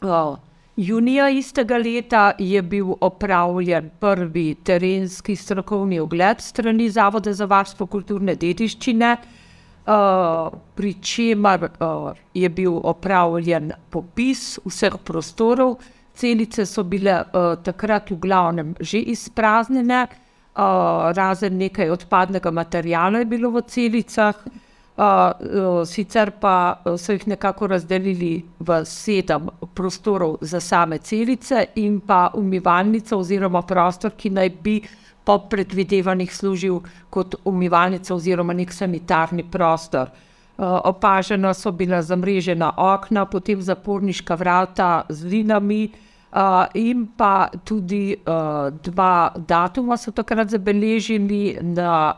Uh, 0.00 0.38
Junija 0.76 1.28
istega 1.34 1.76
leta 1.82 2.22
je 2.38 2.62
bil 2.62 2.94
opravljen 3.00 3.90
prvi 4.00 4.54
terenski 4.64 5.36
strokovni 5.36 5.98
ogled 6.00 6.40
strani 6.40 6.88
Zavoda 6.90 7.34
za 7.34 7.44
varstvo 7.44 7.90
kulturne 7.90 8.38
dediščine, 8.38 9.12
uh, 9.18 9.39
pri 10.74 10.94
čemer 11.00 11.70
uh, 11.80 12.12
je 12.34 12.48
bil 12.48 12.80
opravljen 12.84 13.72
popis 13.90 14.58
vseh 14.64 14.94
prostorov. 15.04 15.78
Celice 16.14 16.66
so 16.66 16.84
bile 16.84 17.22
uh, 17.22 17.56
takrat 17.64 18.10
v 18.10 18.18
glavnem 18.20 18.74
že 18.80 18.98
izpraznjene, 18.98 20.06
uh, 20.06 21.10
razen 21.16 21.56
nekaj 21.56 21.90
odpadnega 21.90 22.50
materijala 22.50 23.18
je 23.18 23.24
bilo 23.24 23.50
v 23.50 23.62
celicah. 23.66 24.34
Uh, 25.00 25.04
uh, 25.04 25.86
sicer 25.88 26.30
pa 26.30 26.82
so 26.98 27.14
jih 27.14 27.26
nekako 27.26 27.66
razdelili 27.72 28.44
v 28.58 28.84
sedem 28.84 29.48
prostorov 29.74 30.36
za 30.40 30.60
same 30.60 30.98
celice 30.98 31.70
in 31.80 32.00
pa 32.00 32.30
umivalnico 32.34 33.16
oziroma 33.16 33.62
prostor, 33.62 34.12
ki 34.12 34.30
naj 34.30 34.50
bi 34.60 34.76
uh, 34.82 35.09
po 35.30 35.38
predvidevanjih 35.46 36.34
služil 36.34 36.80
kot 37.10 37.34
umivalnica 37.44 38.14
oziroma 38.14 38.52
nek 38.52 38.72
sanitarni 38.74 39.44
prostor. 39.50 40.08
Uh, 40.10 40.14
opažena 40.84 41.54
so 41.54 41.72
bila 41.72 42.02
zamrežena 42.02 42.72
okna, 42.76 43.26
potem 43.30 43.62
zaporniška 43.62 44.34
vrata 44.34 45.02
z 45.08 45.24
linami, 45.24 45.86
uh, 45.86 45.92
in 46.74 47.06
pa 47.16 47.50
tudi 47.64 48.16
uh, 48.18 48.24
dva 48.82 49.32
datuma 49.36 49.96
so 49.96 50.10
takrat 50.10 50.48
zabeležili 50.50 51.58
na, 51.62 52.14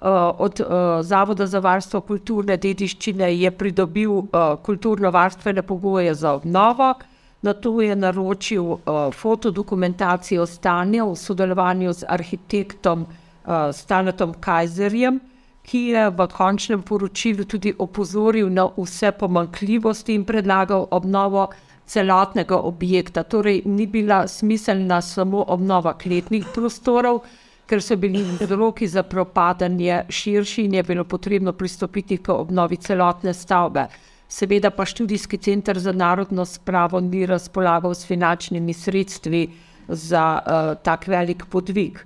Uh, 0.02 0.08
od 0.42 0.60
uh, 0.60 0.68
Zavoda 1.06 1.46
za 1.46 1.60
varstvo 1.60 2.02
kulturne 2.02 2.58
dediščine 2.58 3.30
je 3.36 3.52
pridobil 3.52 4.24
kulturno-varstvene 4.66 5.62
pogoje 5.62 6.16
za 6.16 6.34
obnovo, 6.34 6.94
na 7.42 7.54
to 7.54 7.82
je 7.82 7.96
naročil 7.96 8.78
fotodokumentacijo 9.14 10.46
stanja 10.46 11.06
v 11.06 11.16
sodelovanju 11.16 11.94
z 11.94 12.06
arhitektom 12.10 13.06
uh, 13.48 13.72
Stanetom 13.72 14.36
Kajzerjem, 14.40 15.20
ki 15.68 15.80
je 15.92 16.04
v 16.10 16.28
končnem 16.32 16.84
poročilu 16.84 17.44
tudi 17.44 17.74
opozoril 17.80 18.50
na 18.50 18.68
vse 18.78 19.12
pomankljivosti 19.12 20.16
in 20.16 20.24
predlagal 20.26 20.88
obnovo 20.92 21.50
celotnega 21.88 22.56
objekta. 22.56 23.24
Torej, 23.24 23.62
ni 23.66 23.88
bila 23.88 24.28
smiselna 24.28 25.02
samo 25.02 25.44
obnova 25.48 25.94
kletnih 25.98 26.46
prostorov, 26.54 27.24
ker 27.68 27.84
so 27.84 27.96
bili 28.00 28.24
roki 28.50 28.88
za 28.88 29.04
propadanje 29.04 30.04
širši 30.10 30.66
in 30.66 30.74
je 30.80 30.84
bilo 30.84 31.04
potrebno 31.04 31.54
pristopiti 31.54 32.18
k 32.18 32.32
obnovi 32.32 32.78
celotne 32.78 33.34
stavbe. 33.34 33.88
Seveda 34.28 34.72
pa 34.72 34.86
študijski 34.86 35.38
center 35.38 35.80
za 35.80 35.92
narodno 35.92 36.46
spravo 36.46 37.00
ni 37.00 37.26
razpolagal 37.26 37.94
s 37.96 38.08
finančnimi 38.08 38.74
sredstvi 38.74 39.50
za 39.88 40.40
uh, 40.40 40.84
tak 40.84 41.08
velik 41.08 41.46
podvig. 41.46 42.00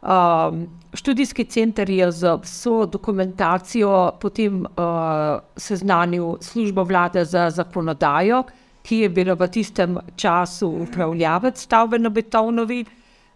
Um, 0.00 0.66
študijski 0.94 1.44
center 1.44 1.90
je 1.90 2.12
z 2.12 2.36
vso 2.42 2.86
dokumentacijo 2.86 4.12
potem 4.20 4.62
uh, 4.64 5.40
seznanil 5.56 6.36
službo 6.40 6.84
vlade 6.84 7.24
za 7.24 7.50
zakonodajo, 7.50 8.42
ki 8.82 8.96
je 9.04 9.08
bila 9.08 9.34
v 9.34 9.48
tistem 9.48 9.98
času 10.16 10.68
upravljavec 10.88 11.60
stavbe 11.60 11.98
na 11.98 12.08
Betonovi, 12.08 12.84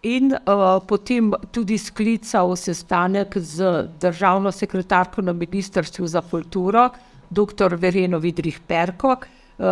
in 0.05 0.33
uh, 0.33 0.81
potem 0.87 1.33
tudi 1.51 1.79
sklical 1.79 2.57
sestanek 2.57 3.39
z 3.39 3.89
državno 4.01 4.53
sekretarko 4.53 5.23
na 5.23 5.33
Ministrstvu 5.33 6.07
za 6.07 6.21
kulturo, 6.21 6.91
dr. 7.31 7.75
Vereno 7.75 8.19
Vidrih 8.19 8.61
Perko. 8.67 9.17
Uh, 9.59 9.65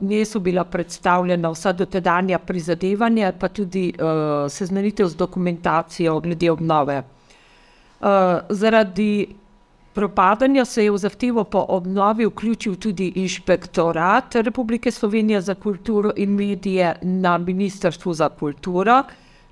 Nje 0.00 0.24
so 0.24 0.38
bila 0.38 0.64
predstavljena 0.64 1.48
vsa 1.50 1.72
dotedanja 1.72 2.38
prizadevanja, 2.38 3.32
pa 3.40 3.48
tudi 3.48 3.92
uh, 3.96 4.50
seznanitev 4.52 5.08
z 5.08 5.16
dokumentacijo 5.16 6.20
glede 6.20 6.50
obnove. 6.50 6.98
Uh, 8.00 8.06
zaradi 8.48 9.28
propadanja 9.94 10.64
se 10.64 10.84
je 10.84 10.90
v 10.90 10.98
zahtevo 10.98 11.44
po 11.44 11.64
obnovi 11.68 12.26
vključil 12.26 12.76
tudi 12.76 13.12
inšpektorat 13.16 14.34
Republike 14.34 14.90
Slovenije 14.90 15.40
za 15.40 15.54
kulturo 15.54 16.12
in 16.16 16.36
medije 16.36 16.94
na 17.02 17.38
Ministrstvu 17.38 18.14
za 18.14 18.28
kulturo. 18.28 19.02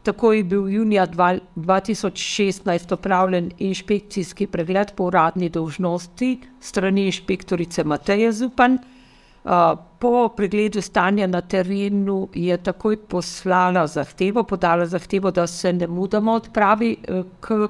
Tako 0.02 0.32
je 0.32 0.44
bil 0.44 0.68
junija 0.68 1.06
2016 1.06 2.92
opravljen 2.92 3.50
inšpekcijski 3.58 4.46
pregled 4.46 4.92
po 4.96 5.04
uradni 5.04 5.48
dolžnosti 5.48 6.40
strani 6.60 7.06
inšpektorice 7.06 7.84
Mateje 7.84 8.32
Zupan. 8.32 8.78
Po 9.98 10.28
pregledu 10.36 10.80
stanja 10.80 11.26
na 11.26 11.40
terenu 11.40 12.28
je 12.34 12.56
takoj 12.56 12.96
poslala 12.96 13.86
zahtevo, 13.86 14.42
podala 14.42 14.86
zahtevo, 14.86 15.30
da 15.30 15.46
se 15.46 15.72
ne 15.72 15.86
mudoma 15.86 16.34
odpravi 16.34 16.96
e, 17.08 17.22
k 17.40 17.68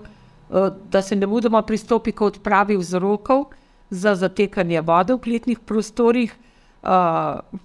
Eh, 0.50 0.70
da 0.90 1.02
se 1.02 1.16
ne 1.16 1.26
mudoma 1.26 1.62
pristopi 1.62 2.12
k 2.12 2.20
odpravi 2.22 2.76
vzrokov 2.76 3.44
za 3.90 4.14
zatekanje 4.14 4.81
vode 4.81 5.14
v 5.14 5.18
kletnih 5.18 5.59
prostorih. 5.59 6.37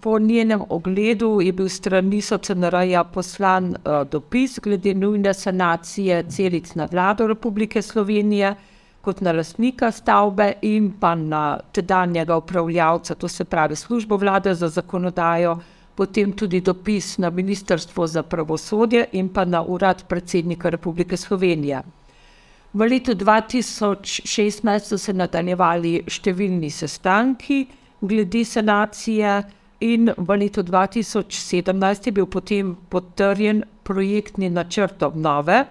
Po 0.02 0.20
njenem 0.20 0.62
ogledu 0.70 1.42
je 1.42 1.52
bil 1.54 1.70
strani 1.70 2.22
SOCNR-ja 2.22 3.04
poslan 3.04 3.68
uh, 3.70 4.10
dopis 4.10 4.60
glede 4.60 4.94
nujne 4.94 5.34
sanacije 5.34 6.24
celic 6.30 6.74
na 6.76 6.88
vlado 6.92 7.28
Republike 7.28 7.82
Slovenije 7.82 8.56
kot 9.04 9.22
na 9.22 9.32
lastnika 9.36 9.92
stavbe 9.92 10.54
in 10.62 10.92
pa 11.00 11.16
na 11.16 11.60
tedanjega 11.72 12.38
upravljavca, 12.40 13.16
to 13.16 13.28
se 13.28 13.44
pravi 13.44 13.76
službo 13.76 14.18
vlade 14.18 14.54
za 14.56 14.70
zakonodajo, 14.70 15.58
potem 15.96 16.32
tudi 16.32 16.62
dopis 16.62 17.18
na 17.18 17.30
Ministrstvo 17.30 18.08
za 18.08 18.24
pravosodje 18.24 19.06
in 19.12 19.30
pa 19.30 19.46
na 19.46 19.62
urad 19.64 20.08
predsednika 20.08 20.70
Republike 20.70 21.18
Slovenije. 21.18 21.82
V 22.74 22.88
letu 22.90 23.12
2016 23.12 24.80
so 24.80 24.98
se 24.98 25.14
nadaljevali 25.14 26.00
številni 26.08 26.70
sestanki 26.72 27.68
glede 28.02 28.46
sanacije, 28.46 29.44
in 29.84 30.14
v 30.18 30.38
letu 30.40 30.64
2017 30.64 32.08
je 32.08 32.12
bil 32.12 32.26
potem 32.26 32.76
potrjen 32.90 33.64
projektni 33.84 34.50
načrt 34.50 35.04
obnove. 35.04 35.66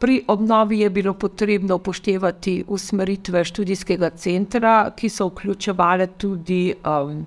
Pri 0.00 0.22
obnovi 0.32 0.78
je 0.80 0.90
bilo 0.90 1.12
potrebno 1.14 1.76
upoštevati 1.76 2.64
usmeritve 2.68 3.44
študijskega 3.44 4.10
centra, 4.10 4.90
ki 4.96 5.08
so 5.08 5.26
vključevale 5.28 6.06
tudi 6.06 6.74
um, 6.80 7.26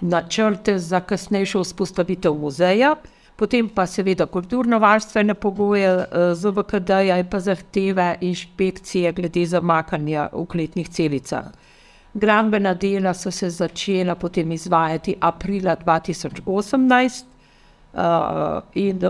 načrte 0.00 0.78
za 0.78 1.00
kasnejšo 1.00 1.62
vzpostavitev 1.62 2.34
muzeja 2.34 2.96
potem 3.36 3.68
pa 3.68 3.84
seveda 3.86 4.26
kulturno-varstvene 4.26 5.34
pogoje 5.34 5.88
eh, 5.88 6.34
z 6.34 6.52
VKD-ja 6.56 7.18
in 7.20 7.28
pa 7.30 7.40
zahteve 7.40 8.16
inšpekcije 8.20 9.12
glede 9.12 9.46
zamakanja 9.46 10.28
v 10.32 10.46
kletnih 10.46 10.88
celicah. 10.88 11.52
Gradbena 12.14 12.74
dela 12.74 13.12
so 13.14 13.30
se 13.30 13.50
začela 13.50 14.14
potem 14.14 14.52
izvajati 14.52 15.16
aprila 15.20 15.76
2018 15.76 17.24
uh, 17.92 18.00
eh, 18.00 18.62
in 18.74 19.02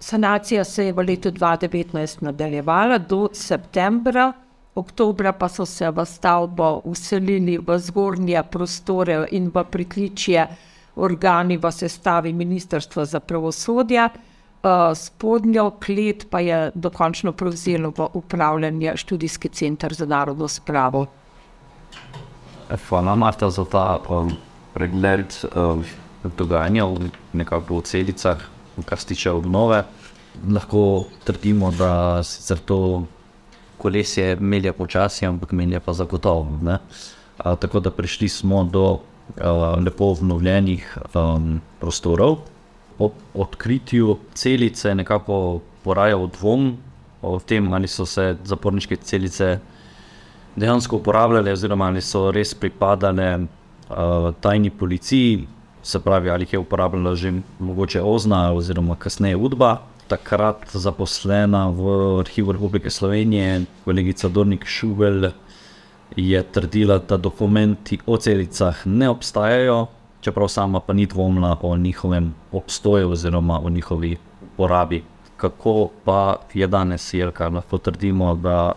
sanacija 0.00 0.64
se 0.64 0.86
je 0.86 0.92
v 0.92 1.04
letu 1.08 1.30
2019 1.30 2.22
nadaljevala 2.22 2.98
do 2.98 3.28
septembra. 3.32 4.32
Oktobra 4.74 5.32
pa 5.32 5.48
so 5.48 5.66
se 5.66 5.90
v 5.90 6.04
stavbo 6.06 6.80
uselili 6.84 7.58
v 7.58 7.78
zgornje 7.78 8.42
prostore 8.50 9.26
in 9.30 9.50
v 9.54 9.64
pritličje 9.64 10.42
uh, 10.42 10.56
organi 10.98 11.56
v 11.56 11.70
sestavi 11.72 12.32
Ministrstva 12.32 13.04
za 13.04 13.20
pravosodje, 13.20 14.08
uh, 14.08 14.94
spodnjo 14.94 15.70
klet 15.80 16.26
pa 16.30 16.40
je 16.40 16.70
dokončno 16.74 17.32
prevzelo 17.32 17.92
v 17.96 18.08
upravljanje 18.14 18.96
študijski 18.96 19.48
center 19.48 19.94
za 19.94 20.06
narodno 20.06 20.48
spravo. 20.48 21.06
Hvala, 22.88 23.14
Marta, 23.14 23.50
za 23.50 23.64
ta 23.64 23.98
um, 24.08 24.32
pregled 24.74 25.32
um, 25.56 25.84
dogajanja 26.36 26.84
v 26.84 27.10
nekako 27.32 27.78
v 27.78 27.82
celicah, 27.82 28.42
kar 28.84 28.98
se 28.98 29.06
tiče 29.06 29.30
obnove. 29.30 29.82
Lahko 30.52 31.04
trdimo, 31.24 31.70
da 31.70 32.22
sicer 32.22 32.58
to 32.58 33.04
kolesje 33.78 34.36
melje 34.40 34.72
počasi, 34.72 35.26
ampak 35.26 35.52
melje 35.52 35.80
pa 35.80 35.92
zagotovo. 35.92 36.58
A, 37.38 37.56
tako 37.56 37.80
da 37.80 37.90
prišli 37.90 38.28
smo 38.28 38.64
do 38.64 38.84
uh, 38.92 39.00
lepo 39.84 40.12
obnovljenih 40.12 40.98
um, 41.14 41.60
prostorov. 41.80 42.36
Po 42.98 43.10
odkritju 43.34 44.18
celice 44.34 44.94
nekako 44.94 45.60
porajal 45.84 46.26
dvom 46.26 46.76
o 47.22 47.38
tem, 47.40 47.72
ali 47.72 47.88
so 47.88 48.06
se 48.06 48.36
zaporniške 48.44 48.96
celice 48.96 49.58
dejansko 50.56 50.96
uporabljale, 50.96 51.52
oziroma 51.52 51.86
ali 51.86 52.02
so 52.02 52.30
res 52.34 52.54
pripadale 52.54 53.28
uh, 53.38 54.34
tajni 54.40 54.70
policiji, 54.70 55.46
se 55.82 56.00
pravi, 56.00 56.30
ali 56.30 56.46
je 56.52 56.58
uporabljala 56.58 57.14
že 57.14 57.32
mogoče 57.58 58.02
Ozna 58.02 58.52
oziroma 58.52 58.96
kasneje 58.96 59.36
Udba. 59.36 59.76
Takrat 60.08 60.56
zaposlena 60.72 61.68
v 61.68 61.82
Arhivu 62.20 62.52
Republike 62.52 62.90
Slovenije, 62.90 63.64
kolegica 63.84 64.28
Dornik 64.28 64.64
Šubel, 64.64 65.30
je 66.16 66.42
trdila, 66.42 66.98
da 66.98 67.16
dokumenti 67.16 67.98
o 68.06 68.16
celicah 68.16 68.86
ne 68.86 69.08
obstajajo, 69.08 69.86
čeprav 70.20 70.48
sama 70.48 70.80
pa 70.80 70.92
ni 70.92 71.06
dvomila 71.06 71.56
o 71.62 71.76
njihovem 71.76 72.34
obstoju 72.52 73.10
oziroma 73.10 73.60
o 73.60 73.70
njihovi 73.70 74.16
uporabi. 74.42 75.04
Kako 75.36 75.90
pa 76.04 76.36
je 76.54 76.66
danes, 76.66 77.14
je 77.14 77.30
kar 77.32 77.52
lahko 77.52 77.78
trdimo, 77.78 78.34
da 78.34 78.72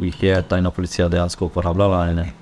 jih 0.00 0.22
je 0.22 0.42
tajna 0.42 0.70
policija 0.70 1.08
dejansko 1.08 1.46
uporabljala 1.46 1.98
ali 1.98 2.14
ne? 2.14 2.32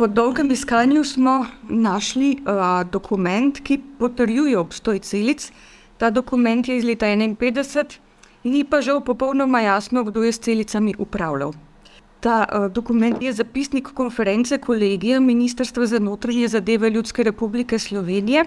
Po 0.00 0.06
dolgem 0.06 0.50
iskanju 0.50 1.04
smo 1.04 1.46
našli 1.68 2.36
uh, 2.40 2.90
dokument, 2.90 3.58
ki 3.60 3.76
potrjuje 3.98 4.58
obstoj 4.58 4.98
celic, 4.98 5.52
Ta 5.98 6.08
dokument 6.10 6.68
je 6.68 6.78
iz 6.78 6.84
leta 6.84 7.06
1951, 7.06 7.98
ni 8.44 8.64
pa 8.64 8.80
žal 8.80 9.02
popolnoma 9.04 9.60
jasno, 9.60 10.04
kdo 10.04 10.22
je 10.22 10.32
s 10.32 10.38
celicami 10.38 10.94
upravljal. 10.98 11.52
Ta 12.20 12.46
uh, 12.48 12.72
dokument 12.72 13.22
je 13.22 13.32
zapisnik 13.32 13.92
konference 13.94 14.58
kolegija 14.58 15.20
Ministrstva 15.20 15.86
za 15.86 15.98
notranje 15.98 16.48
zadeve 16.48 16.90
Ljudske 16.90 17.22
republike 17.22 17.78
Slovenije 17.78 18.44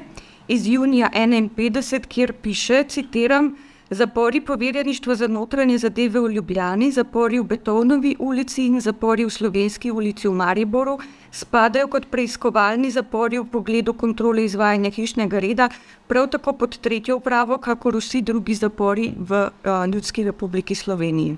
iz 0.48 0.68
junija 0.68 1.10
1951, 1.14 2.08
kjer 2.08 2.34
piše, 2.34 2.84
citiram, 2.84 3.56
zapori 3.90 4.42
poverjeništva 4.42 5.16
za 5.16 5.28
notranje 5.28 5.78
zadeve 5.78 6.20
v 6.20 6.32
Ljubljani, 6.32 6.92
zapori 6.92 7.40
v 7.40 7.44
Betonovi 7.44 8.16
ulici 8.20 8.66
in 8.66 8.82
zapori 8.82 9.26
v 9.26 9.30
Slovenski 9.30 9.92
ulici 9.92 10.28
v 10.28 10.34
Mariboru 10.34 10.98
spadajo 11.34 11.88
kot 11.88 12.06
preiskovalni 12.12 12.92
zapori 12.92 13.40
v 13.40 13.46
pogledu 13.50 13.94
kontrole 13.94 14.46
izvajanja 14.46 14.92
hišnega 14.94 15.40
reda, 15.40 15.70
prav 16.08 16.28
tako 16.36 16.54
pod 16.54 16.78
tretjo 16.78 17.18
upravo, 17.18 17.58
kakor 17.58 17.98
vsi 17.98 18.22
drugi 18.22 18.54
zapori 18.56 19.10
v 19.18 19.48
uh, 19.48 19.86
Ljudski 19.94 20.24
republiki 20.24 20.76
Sloveniji. 20.76 21.38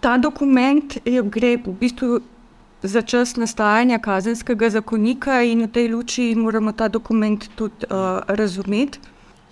Ta 0.00 0.16
dokument 0.18 0.96
je, 1.04 1.22
gre 1.22 1.56
v 1.56 1.74
bistvu 1.80 2.20
za 2.82 3.02
čas 3.02 3.36
nastajanja 3.36 3.98
kazenskega 3.98 4.68
zakonika 4.70 5.40
in 5.42 5.64
v 5.64 5.70
tej 5.72 5.88
luči 5.88 6.34
moramo 6.36 6.72
ta 6.72 6.88
dokument 6.88 7.48
tudi 7.56 7.88
uh, 7.88 8.20
razumeti. 8.28 9.00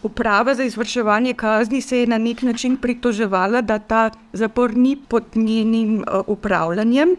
Uprava 0.03 0.55
za 0.55 0.65
izvrševanje 0.67 1.35
kazni 1.35 1.81
se 1.81 1.99
je 1.99 2.07
na 2.07 2.19
nek 2.19 2.43
način 2.43 2.77
pritoževala, 2.77 3.61
da 3.63 3.79
ta 3.79 4.11
zapor 4.33 4.77
ni 4.77 4.97
pod 5.09 5.25
njenim 5.35 5.99
uh, 5.99 6.23
upravljanjem. 6.27 7.17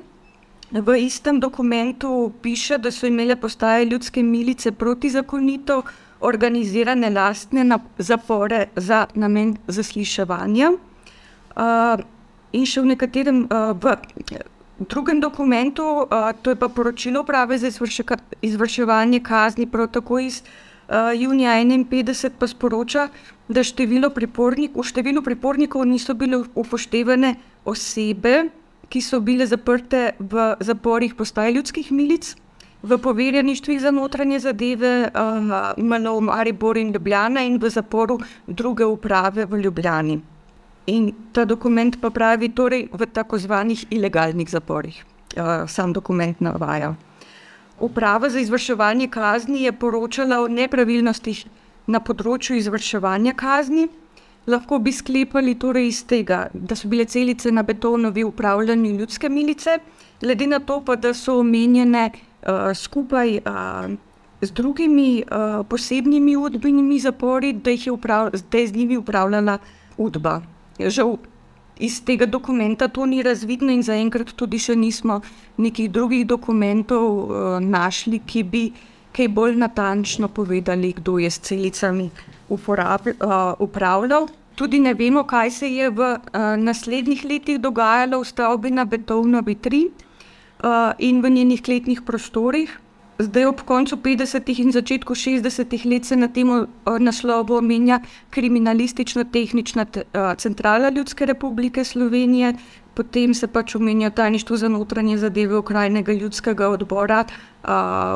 V 0.73 0.97
istem 0.97 1.39
dokumentu 1.39 2.33
piše, 2.41 2.77
da 2.77 2.91
so 2.91 3.05
imele 3.05 3.35
postaje 3.35 3.85
ljudske 3.85 4.23
milice 4.23 4.71
protizakonito 4.71 5.83
organizirane 6.19 7.09
lastne 7.09 7.77
zapore 7.97 8.67
za 8.75 9.05
namen 9.13 9.57
zasliševanja. 9.67 10.71
Uh, 10.73 12.01
in 12.57 12.65
še 12.65 12.81
v 12.81 12.89
nekaterem 12.89 13.43
uh, 13.45 13.77
v 13.77 13.93
drugem 14.89 15.21
dokumentu, 15.21 15.85
uh, 15.85 16.31
to 16.41 16.49
je 16.49 16.57
pa 16.57 16.71
poročilo 16.73 17.21
uprave 17.21 17.57
za 17.57 17.69
izvrševanje 18.41 19.19
kazni, 19.19 19.69
prav 19.69 19.91
tako 19.93 20.19
iz 20.25 20.41
uh, 20.41 21.13
junija 21.13 21.53
51 21.61 22.33
pa 22.39 22.49
sporoča, 22.49 23.07
da 23.47 23.61
število 23.61 24.09
pripornik, 24.09 24.73
v 24.73 24.89
številu 24.89 25.21
pripornikov 25.21 25.85
niso 25.85 26.17
bile 26.17 26.41
upoštevane 26.55 27.35
osebe, 27.65 28.49
ki 28.93 29.01
so 29.01 29.19
bile 29.25 29.47
zaprte 29.49 30.11
v 30.19 30.53
zaporih 30.61 31.15
postaj 31.17 31.53
ljudskih 31.55 31.91
milic, 31.91 32.35
v 32.83 32.97
poverjeništvih 33.01 33.79
za 33.81 33.91
notranje 33.91 34.39
zadeve, 34.43 35.09
uh, 35.09 35.73
Malo, 35.77 36.19
Maribor 36.21 36.77
in 36.77 36.91
Ljubljana 36.93 37.41
in 37.41 37.57
v 37.57 37.71
zaporu 37.73 38.19
druge 38.47 38.85
uprave 38.85 39.45
v 39.45 39.63
Ljubljani. 39.63 40.19
In 40.93 41.09
ta 41.31 41.45
dokument 41.45 41.97
pa 42.01 42.09
pravi, 42.09 42.51
torej 42.53 42.89
v 42.91 43.07
tako 43.07 43.39
zvanih 43.39 43.85
ilegalnih 43.89 44.49
zaporih. 44.49 45.01
Uh, 45.33 45.65
sam 45.67 45.93
dokument 45.93 46.41
navaja. 46.41 46.93
Uprava 47.79 48.29
za 48.29 48.39
izvrševanje 48.39 49.07
kazni 49.07 49.63
je 49.63 49.71
poročala 49.71 50.43
o 50.43 50.47
nepravilnostih 50.47 51.45
na 51.87 51.99
področju 51.99 52.59
izvrševanja 52.61 53.33
kazni. 53.33 53.87
Lahko 54.47 54.79
bi 54.79 54.91
sklepali 54.91 55.55
torej 55.55 55.87
iz 55.87 56.01
tega, 56.03 56.47
da 56.53 56.75
so 56.75 56.89
bile 56.91 57.05
celice 57.05 57.51
na 57.51 57.63
betonovi 57.63 58.23
upravljanju 58.23 58.91
ljudske 58.97 59.29
milice, 59.29 59.77
glede 60.21 60.47
na 60.47 60.59
to 60.59 60.81
pa, 60.85 60.95
da 60.95 61.13
so 61.13 61.37
omenjene 61.39 62.09
uh, 62.11 62.75
skupaj 62.75 63.37
uh, 63.37 63.93
z 64.41 64.51
drugimi 64.51 65.23
uh, 65.23 65.65
posebnimi 65.67 66.35
udbenimi 66.37 66.99
zapori, 66.99 67.53
da, 67.53 67.71
je 67.71 67.97
da 68.51 68.57
je 68.57 68.67
z 68.67 68.75
njimi 68.75 68.97
upravljala 68.97 69.57
udba. 69.97 70.41
Žal, 70.79 71.15
iz 71.79 72.03
tega 72.05 72.25
dokumenta 72.25 72.87
to 72.87 73.05
ni 73.05 73.23
razvidno, 73.23 73.71
in 73.71 73.83
zaenkrat 73.83 74.35
tudi 74.35 74.59
še 74.59 74.75
nismo 74.75 75.21
nekih 75.57 75.91
drugih 75.91 76.27
dokumentov 76.27 77.07
uh, 77.07 77.59
našli, 77.61 78.19
ki 78.19 78.43
bi 78.43 78.71
kaj 79.15 79.27
bolj 79.27 79.55
natančno 79.55 80.27
povedali, 80.27 80.93
kdo 80.93 81.19
je 81.19 81.31
s 81.31 81.39
celicami 81.39 82.09
uporab, 82.49 83.07
uh, 83.07 83.53
upravljal. 83.59 84.27
Tudi 84.55 84.79
ne 84.79 84.93
vemo, 84.93 85.23
kaj 85.23 85.51
se 85.51 85.69
je 85.69 85.89
v 85.89 86.13
uh, 86.13 86.41
naslednjih 86.57 87.25
letih 87.25 87.59
dogajalo 87.59 88.21
v 88.21 88.29
stavbi 88.29 88.71
na 88.71 88.85
Betovnovi 88.85 89.55
3 89.55 89.83
uh, 89.87 90.93
in 90.99 91.21
v 91.21 91.29
njenih 91.29 91.63
kletnih 91.63 92.01
prostorih. 92.01 92.82
Zdaj, 93.19 93.45
ob 93.45 93.61
koncu 93.61 93.95
50-ih 93.95 94.59
in 94.59 94.71
začetku 94.73 95.13
60-ih 95.13 95.85
let, 95.85 96.05
se 96.05 96.15
na 96.15 96.27
tem 96.27 96.49
naslovu 96.99 97.55
omenja 97.55 97.99
kriminalistično-tehnična 98.33 99.85
centrala 100.37 100.89
Ljudske 100.89 101.25
republike 101.25 101.83
Slovenije, 101.83 102.55
potem 102.93 103.33
se 103.33 103.47
pač 103.47 103.75
omenja 103.75 104.09
tajništvo 104.09 104.57
za 104.57 104.69
notranje 104.69 105.17
zadeve 105.17 105.55
okrajnega 105.57 106.13
ljudskega 106.13 106.69
odbora. 106.69 107.23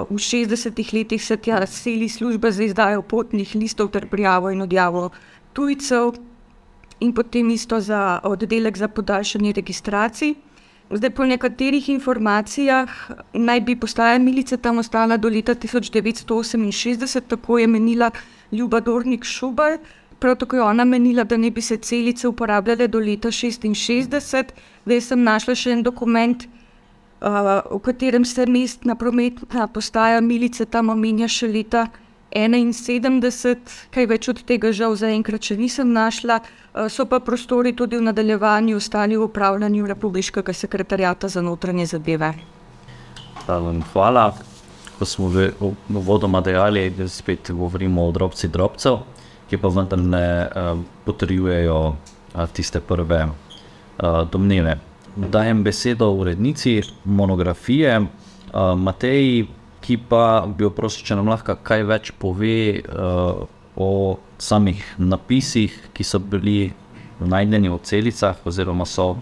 V 0.09 0.17
60-ih 0.17 0.93
letih 0.93 1.23
se 1.23 1.37
tja 1.37 1.65
seli 1.67 2.09
služba 2.09 2.51
za 2.51 2.63
izdajo 2.63 3.01
potnih 3.01 3.55
listov 3.55 3.93
ter 3.93 4.09
prijavo 4.09 4.49
in 4.49 4.61
odjavo 4.61 5.09
tujcev, 5.53 6.17
in 6.99 7.13
potem 7.13 7.49
isto 7.49 7.79
za 7.79 8.19
oddelek 8.23 8.77
za 8.77 8.87
podaljšanje 8.87 9.53
registracij. 9.53 10.35
Zdaj, 10.89 11.09
po 11.09 11.25
nekaterih 11.25 11.89
informacijah 11.89 12.89
naj 13.33 13.61
bi 13.61 13.75
postaja 13.75 14.19
milice 14.19 14.57
tam 14.57 14.77
ostala 14.77 15.17
do 15.17 15.29
leta 15.29 15.55
1968, 15.55 17.21
tako 17.27 17.57
je 17.57 17.67
menila 17.67 18.11
Ljuba 18.51 18.79
Dornik 18.79 19.25
Šubaj. 19.25 19.77
Prav 20.19 20.35
tako 20.35 20.55
je 20.55 20.61
ona 20.61 20.85
menila, 20.85 21.23
da 21.23 21.37
ne 21.37 21.51
bi 21.51 21.61
se 21.61 21.77
celice 21.77 22.27
uporabljale 22.27 22.87
do 22.87 22.99
leta 22.99 23.27
1966. 23.27 24.53
Zdaj 24.85 25.01
sem 25.01 25.23
našla 25.23 25.55
še 25.55 25.75
en 25.75 25.83
dokument, 25.83 26.47
uh, 27.21 27.59
v 27.71 27.79
katerem 27.83 28.25
se 28.25 28.45
mestna 28.45 28.95
prometna 28.95 29.67
postaja 29.67 30.21
milice 30.21 30.65
tam 30.65 30.89
omenja 30.89 31.27
še 31.27 31.51
leta 31.51 31.87
71, 32.37 33.57
kaj 33.89 34.05
več 34.05 34.27
od 34.29 34.41
tega 34.45 34.69
žal 34.75 34.93
zaenkrat 34.99 35.49
še 35.49 35.57
nisem 35.57 35.89
našla. 35.93 36.41
Eh, 36.41 36.89
so 36.89 37.07
pa 37.09 37.19
prostori 37.19 37.73
tudi 37.73 37.97
v 37.97 38.05
nadaljevanju 38.05 38.77
ostali 38.77 39.17
v 39.17 39.25
upravljanju 39.25 39.87
Republikanskega 39.89 40.53
sekretarjata 40.53 41.27
za 41.27 41.41
notranje 41.41 41.85
zadeve. 41.85 42.33
Hvala. 43.93 44.33
Ko 44.97 45.05
smo 45.05 45.29
že 45.29 45.51
vodoma 45.89 46.41
dejali, 46.41 46.89
da 46.89 47.07
spet 47.07 47.51
govorimo 47.53 48.07
o 48.07 48.11
drobci 48.11 48.49
drobcev, 48.49 48.97
ki 49.49 49.57
pa 49.61 49.69
vendar 49.69 49.99
ne 50.01 50.27
uh, 50.41 50.79
potrjujejo 51.05 51.77
uh, 51.93 52.47
tiste 52.53 52.81
prve 52.81 53.27
domneve. 54.31 54.77
Dajem 55.15 55.63
besedo 55.63 56.11
urednici 56.13 56.81
monografije 57.05 58.01
Mateji 58.77 59.47
ki 59.81 59.97
pa 60.09 60.45
bi 60.47 60.69
prosil, 60.73 61.05
če 61.05 61.17
nam 61.17 61.29
lahko 61.31 61.55
kaj 61.63 61.83
več 61.87 62.11
pove 62.19 62.81
uh, 62.81 63.45
o 63.77 63.89
samih 64.41 64.81
napisih, 64.97 65.73
ki 65.93 66.03
so 66.03 66.19
bili 66.19 66.73
najdeni 67.19 67.69
v 67.69 67.79
celicah, 67.85 68.37
oziroma 68.45 68.85
so 68.85 69.17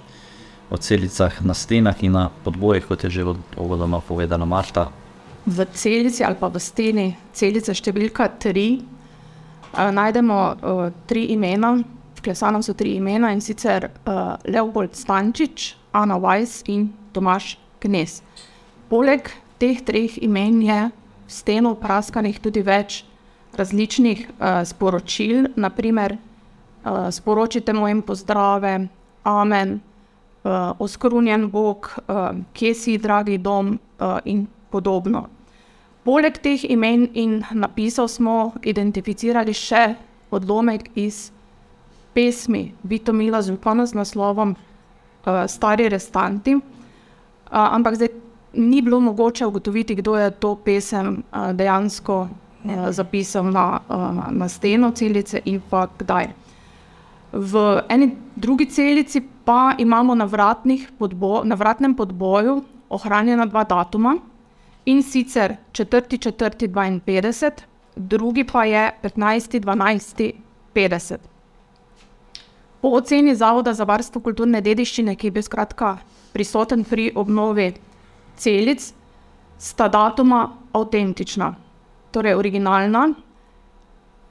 v 0.71 0.79
celicah 0.81 1.41
na 1.45 1.53
stenah 1.53 1.95
in 2.03 2.15
na 2.15 2.29
podbojih, 2.43 2.87
kot 2.87 3.03
je 3.03 3.09
že 3.09 3.23
uvodoma 3.57 4.01
povedala 4.01 4.45
Marta. 4.45 4.89
V 5.45 5.65
celici 5.73 6.23
ali 6.23 6.35
pa 6.35 6.49
v 6.49 6.57
steni 6.59 7.07
celice 7.33 7.75
številka 7.75 8.31
tri 8.41 8.81
uh, 8.81 9.91
najdemo 9.93 10.39
uh, 10.39 10.89
tri 11.05 11.29
imena, 11.35 11.75
vklesano 12.17 12.63
so 12.65 12.73
tri 12.73 12.95
imena 12.97 13.29
in 13.31 13.41
sicer 13.41 13.91
uh, 14.07 14.39
Leopold 14.49 14.97
Stančič, 14.97 15.75
Ana 15.93 16.17
Weiss 16.17 16.63
in 16.67 16.89
Tomaš 17.13 17.55
Knes. 17.79 18.23
Poleg 18.89 19.29
teh 19.57 19.81
treh 19.81 20.17
imen 20.21 20.61
je 20.61 20.79
steno 21.27 21.75
praskanih 21.75 22.39
tudi 22.39 22.61
več 22.61 23.03
različnih 23.55 24.27
uh, 24.29 24.63
sporočil, 24.67 25.47
naprimer, 25.55 26.17
uh, 26.17 27.07
sporočite 27.11 27.73
mojim 27.73 28.01
pozdrave, 28.01 28.87
amen, 29.23 29.79
uh, 30.43 30.75
oskrunjen 30.79 31.49
Bog, 31.51 31.89
uh, 32.07 32.35
kje 32.53 32.73
si, 32.75 32.97
dragi 32.97 33.37
dom 33.37 33.77
uh, 33.99 34.19
in 34.25 34.45
podobno. 34.71 35.27
Poleg 36.05 36.37
teh 36.37 36.67
imen 36.69 37.07
in 37.13 37.39
napisov 37.51 38.11
smo 38.13 38.53
identificirali 38.61 39.55
še 39.57 39.95
odlomek 40.35 40.91
iz 40.95 41.31
pesmi 42.13 42.73
Vitomila 42.83 43.41
Zupana 43.41 43.85
z 43.85 43.97
naslovom 43.97 44.53
uh, 44.53 45.47
Stari 45.47 45.89
restanti, 45.89 46.53
uh, 46.55 46.61
ampak 47.49 47.97
zdaj 47.97 48.24
ni 48.55 48.81
bilo 48.81 48.99
mogoče 48.99 49.45
ugotoviti, 49.45 49.95
kdo 49.95 50.17
je 50.17 50.31
to 50.31 50.55
pesem 50.55 51.23
dejansko 51.53 52.27
zapisal 52.89 53.51
na, 53.51 53.79
na 54.31 54.49
steno 54.49 54.91
celice 54.91 55.41
in 55.45 55.61
pa 55.69 55.87
kdaj. 55.99 56.27
V 57.31 57.81
eni 57.89 58.11
drugi 58.35 58.65
celici 58.65 59.21
pa 59.45 59.75
imamo 59.77 60.15
na, 60.15 60.29
podbo, 60.99 61.43
na 61.43 61.55
vratnem 61.55 61.95
podboju 61.95 62.63
ohranjena 62.89 63.45
dva 63.45 63.63
datuma 63.63 64.17
in 64.85 65.03
sicer 65.03 65.55
4.4.52, 65.71 67.51
drugi 67.95 68.43
pa 68.43 68.65
je 68.65 68.91
15.12.50. 69.03 71.17
Po 72.81 72.89
oceni 72.89 73.35
Zavoda 73.35 73.73
za 73.73 73.83
varstvo 73.83 74.21
kulturne 74.21 74.61
dediščine, 74.61 75.15
ki 75.15 75.27
je 75.27 75.31
bil 75.31 75.43
skratka 75.43 75.97
prisoten 76.33 76.83
pri 76.83 77.11
obnovi 77.15 77.73
celic, 78.37 78.93
sta 79.57 79.87
datuma 79.87 80.49
avtentična, 80.73 81.55
torej 82.11 82.35
originalna, 82.35 83.09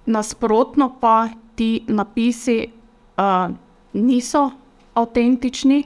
nasprotno 0.07 0.97
pa 1.01 1.29
ti 1.55 1.85
napisi 1.89 2.67
uh, 3.17 3.55
niso 3.93 4.51
avtentični 4.95 5.83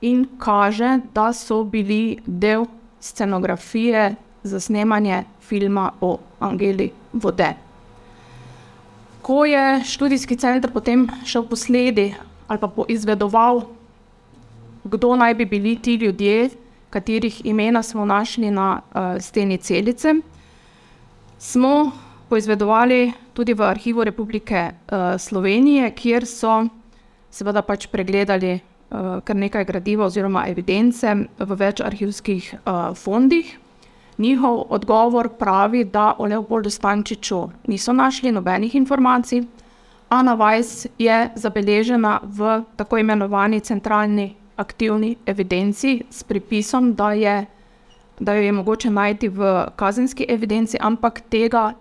in 0.00 0.26
kaže, 0.38 1.00
da 1.14 1.32
so 1.32 1.64
bili 1.64 2.18
del 2.26 2.66
scenografije 3.00 4.14
za 4.42 4.60
snemanje 4.60 5.24
filma 5.40 5.90
o 6.00 6.18
Angeli 6.40 6.90
Vode. 7.12 7.54
Ko 9.22 9.44
je 9.44 9.82
študijski 9.84 10.36
center 10.36 10.70
potem 10.72 11.08
šel 11.24 11.46
po 11.48 11.56
sledi 11.56 12.14
ali 12.46 12.60
pa 12.60 12.68
poizvedoval, 12.68 13.62
kdo 14.84 15.16
naj 15.16 15.34
bi 15.34 15.44
bili 15.44 15.76
ti 15.82 15.94
ljudje, 15.94 16.50
katerih 16.96 17.42
imena 17.44 17.82
smo 17.82 18.04
našli 18.04 18.50
na 18.50 18.80
uh, 18.80 19.20
steni 19.20 19.58
celice, 19.58 20.14
smo 21.38 21.92
poizvedovali 22.28 23.12
tudi 23.34 23.54
v 23.54 23.62
Arhivu 23.62 24.04
Republike 24.04 24.70
uh, 24.70 25.20
Slovenije, 25.20 25.90
kjer 25.90 26.24
so 26.26 26.64
seveda 27.30 27.60
pač 27.62 27.86
pregledali 27.92 28.54
uh, 28.56 29.20
kar 29.24 29.36
nekaj 29.36 29.66
gradiva 29.68 30.08
oziroma 30.08 30.46
evidence 30.48 31.12
v 31.38 31.58
več 31.60 31.84
arhivskih 31.84 32.54
uh, 32.54 32.96
fondih. 32.96 33.58
Njihov 34.18 34.62
odgovor 34.72 35.28
pravi, 35.36 35.84
da 35.84 36.14
o 36.18 36.24
Leopoldu 36.24 36.72
Stančiču 36.72 37.42
niso 37.68 37.92
našli 37.92 38.32
nobenih 38.32 38.74
informacij. 38.74 39.44
Ana 40.08 40.34
Vajs 40.34 40.86
je 40.98 41.30
zabeležena 41.34 42.20
v 42.24 42.62
tako 42.76 42.98
imenovani 43.04 43.60
centralni 43.60 44.30
aktivni 44.56 45.16
evidenci 45.26 46.02
s 46.10 46.22
pripisom, 46.22 46.94
da, 46.94 47.12
je, 47.12 47.46
da 48.20 48.34
jo 48.34 48.42
je 48.42 48.52
mogoče 48.52 48.90
najti 48.90 49.28
v 49.28 49.66
kazenski 49.76 50.26
evidenci, 50.28 50.78
ampak 50.80 51.20
tega 51.30 51.72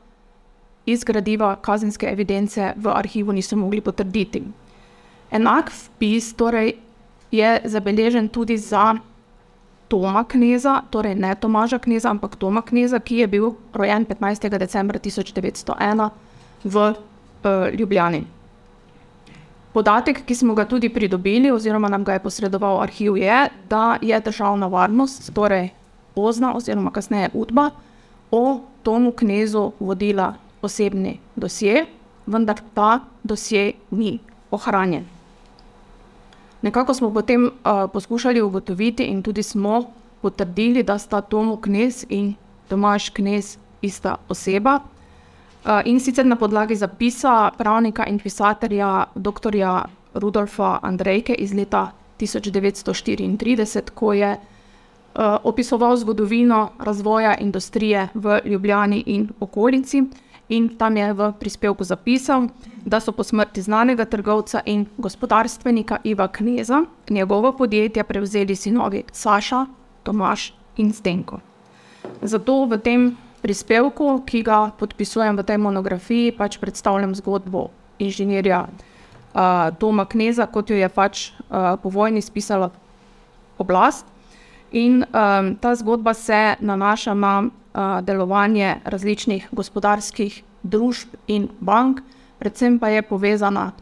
iz 0.85 1.03
gradiva 1.03 1.55
kazenske 1.55 2.07
evidence 2.07 2.73
v 2.77 2.91
arhivu 2.93 3.33
niso 3.33 3.55
mogli 3.55 3.81
potrditi. 3.81 4.43
Enak 5.31 5.71
vpis 5.71 6.33
torej 6.33 6.75
je 7.31 7.61
zabeležen 7.65 8.29
tudi 8.29 8.57
za 8.57 8.93
Toma 9.87 10.23
Kneza, 10.23 10.81
torej 10.89 11.15
ne 11.15 11.35
Tomaža 11.35 11.79
Kneza, 11.79 12.09
ampak 12.09 12.35
Toma 12.35 12.61
Kneza, 12.61 12.99
ki 12.99 13.15
je 13.15 13.27
bil 13.27 13.51
rojen 13.73 14.05
15. 14.05 14.49
decembra 14.57 14.99
1901 14.99 16.09
v 16.63 16.75
uh, 16.75 17.69
Ljubljani. 17.73 18.34
Podatek, 19.75 20.21
ki 20.23 20.35
smo 20.35 20.53
ga 20.55 20.63
tudi 20.65 20.87
pridobili, 20.89 21.51
oziroma 21.51 21.89
nam 21.91 22.03
ga 22.07 22.13
je 22.15 22.23
posredoval 22.23 22.79
arhiv, 22.79 23.17
je, 23.19 23.39
da 23.69 23.97
je 24.01 24.19
državna 24.23 24.69
varnost, 24.71 25.33
torej 25.35 25.73
pozna, 26.15 26.53
oziroma 26.55 26.93
kasneje 26.95 27.29
Udba, 27.33 27.69
o 28.31 28.61
Tomu 28.83 29.11
Knezu 29.11 29.71
vodila 29.79 30.33
osebni 30.61 31.19
dosje, 31.35 31.85
vendar 32.25 32.61
ta 32.73 32.99
dosje 33.23 33.73
ni 33.91 34.19
ohranjen. 34.51 35.03
Nekako 36.61 36.93
smo 36.93 37.11
potem 37.13 37.45
uh, 37.45 37.91
poskušali 37.93 38.41
ugotoviti 38.41 39.03
in 39.03 39.23
tudi 39.23 39.43
smo 39.43 39.83
potrdili, 40.21 40.83
da 40.83 40.97
sta 40.97 41.21
Tomo 41.21 41.57
Knez 41.61 42.05
in 42.09 42.33
Tomaš 42.67 43.09
Knez 43.09 43.57
ista 43.81 44.15
oseba. 44.29 44.79
Uh, 45.65 45.81
in 45.85 45.99
sicer 45.99 46.25
na 46.25 46.35
podlagi 46.35 46.75
zapisa 46.75 47.51
pravnika 47.57 48.05
in 48.05 48.19
pisatelja 48.19 49.05
dr. 49.15 49.55
Rudolfa 50.13 50.79
Andrejke 50.81 51.33
iz 51.33 51.53
leta 51.53 51.91
1934, 52.19 53.89
ko 53.95 54.13
je 54.13 54.29
uh, 54.31 55.23
opisoval 55.43 55.97
zgodovino 55.97 56.69
razvoja 56.79 57.37
industrije 57.37 58.07
v 58.13 58.39
Ljubljani 58.45 59.03
in 59.05 59.29
okolici. 59.39 60.03
In 60.49 60.69
tam 60.77 60.97
je 60.97 61.13
v 61.13 61.31
prispevku 61.39 61.83
zapisal, 61.83 62.47
da 62.85 62.99
so 62.99 63.11
po 63.11 63.23
smrti 63.23 63.61
znanega 63.61 64.05
trgovca 64.05 64.61
in 64.65 64.85
gospodarstvenika 64.97 65.97
Iva 66.03 66.27
Kneza 66.27 66.83
njegovo 67.09 67.57
podjetje 67.57 68.03
prevzeli 68.03 68.55
sinovi 68.55 69.03
Saša, 69.11 69.65
Tomaš 70.03 70.53
in 70.77 70.93
Stenko. 70.93 71.39
Zato 72.21 72.65
v 72.65 72.77
tem 72.77 73.17
prispevku, 73.45 74.25
ki 74.25 74.41
ga 74.41 74.73
podpisujem 74.73 75.37
v 75.37 75.45
tej 75.45 75.61
monografiji, 75.61 76.33
pač 76.33 76.57
predstavljam 76.57 77.13
zgodbo 77.13 77.69
inženirja 78.01 78.65
uh, 78.65 79.69
Toma 79.77 80.07
Kneza, 80.09 80.49
kot 80.49 80.73
jo 80.73 80.77
je 80.79 80.89
pač 80.89 81.29
uh, 81.29 81.77
po 81.77 81.93
vojni 81.93 82.25
spisala 82.25 82.71
oblast. 83.61 84.09
In 84.73 85.05
um, 85.05 85.53
ta 85.61 85.75
zgodba 85.77 86.17
se 86.17 86.57
nanaša 86.59 87.13
na 87.13 87.35
delovanje 88.01 88.79
različnih 88.87 89.49
gospodarskih 89.51 90.43
družb 90.63 91.11
in 91.27 91.49
bank, 91.59 91.99
predvsem 92.39 92.79
pa 92.79 92.87
je 92.87 93.01
povezana 93.03 93.73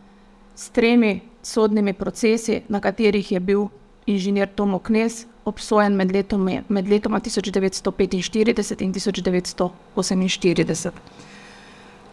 s 0.56 0.74
tremi 0.74 1.22
sodnimi 1.46 1.94
procesi, 1.94 2.64
na 2.70 2.82
katerih 2.82 3.32
je 3.32 3.40
bil 3.40 3.68
inženir 4.06 4.48
Tomo 4.56 4.80
Knes 4.80 5.26
obsojen 5.46 5.96
med, 5.96 6.12
letom, 6.12 6.50
med 6.68 6.90
letoma 6.90 7.20
1945 7.20 8.82
in 8.82 8.94
1948. 8.94 10.92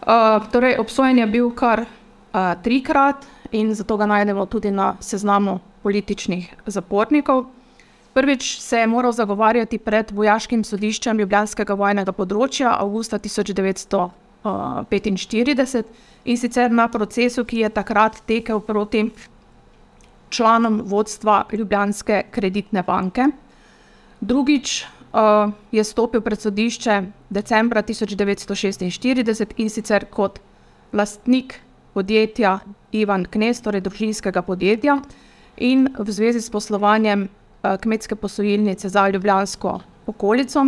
Uh, 0.01 0.07
torej, 0.51 0.79
obsojen 0.79 1.17
je 1.17 1.27
bil 1.27 1.51
kar 1.55 1.85
uh, 1.85 1.91
trikrat 2.63 3.15
in 3.51 3.75
zato 3.75 3.97
ga 3.97 4.05
najdemo 4.05 4.45
tudi 4.45 4.71
na 4.71 4.95
seznamu 4.99 5.59
političnih 5.83 6.55
zapornikov. 6.65 7.45
Prvič 8.13 8.59
se 8.59 8.77
je 8.77 8.87
moral 8.87 9.11
zagovarjati 9.11 9.77
pred 9.77 10.11
vojaškim 10.11 10.63
sodiščem 10.63 11.19
Ljubljanskega 11.19 11.73
vojnega 11.73 12.11
področja 12.11 12.75
avgusta 12.75 13.19
1945 13.19 15.83
in 16.25 16.37
sicer 16.37 16.71
na 16.71 16.87
procesu, 16.91 17.45
ki 17.45 17.57
je 17.63 17.69
takrat 17.69 18.21
tekel 18.27 18.59
proti 18.59 19.11
članom 20.31 20.81
vodstva 20.85 21.45
Ljubljanske 21.51 22.23
kreditne 22.31 22.83
banke. 22.83 23.27
Drugič 24.21 24.83
uh, 24.83 25.51
je 25.71 25.83
stopil 25.83 26.21
pred 26.21 26.41
sodišče 26.41 27.01
decembra 27.29 27.83
1946 27.83 29.53
in 29.57 29.69
sicer 29.69 30.05
kot 30.09 30.39
lastnik 30.93 31.59
podjetja 31.93 32.59
Ivan 32.91 33.25
Knes, 33.25 33.61
torej 33.61 33.81
družinskega 33.81 34.41
podjetja, 34.41 35.01
in 35.57 35.87
v 35.99 36.11
zvezi 36.11 36.41
s 36.41 36.49
poslovanjem 36.49 37.27
Eh, 37.63 37.77
kmetske 37.77 38.15
posojilnice 38.15 38.89
za 38.89 39.09
Ljubljansko 39.09 39.79
okolico. 40.05 40.65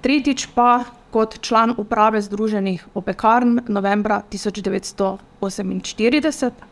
Tretjič 0.00 0.46
pa 0.54 0.84
kot 1.10 1.40
član 1.40 1.74
uprave 1.76 2.22
Združenih 2.22 2.86
opekarn 2.94 3.60
novembra 3.68 4.22
1948. 4.30 6.67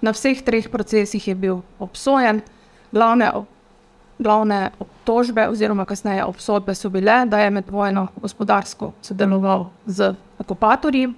Na 0.00 0.14
vseh 0.14 0.42
treh 0.42 0.68
procesih 0.70 1.28
je 1.28 1.34
bil 1.34 1.60
obsojen. 1.78 2.40
Glavne, 2.92 3.32
glavne 4.18 4.70
obtožbe 4.80 5.48
oziroma 5.48 5.84
kasneje 5.84 6.24
obsodbe 6.24 6.74
so 6.74 6.90
bile, 6.90 7.26
da 7.26 7.38
je 7.38 7.50
med 7.50 7.64
vojno 7.70 8.06
gospodarsko 8.16 8.92
sodeloval 9.02 9.66
z 9.86 10.14
okupatorji, 10.38 11.08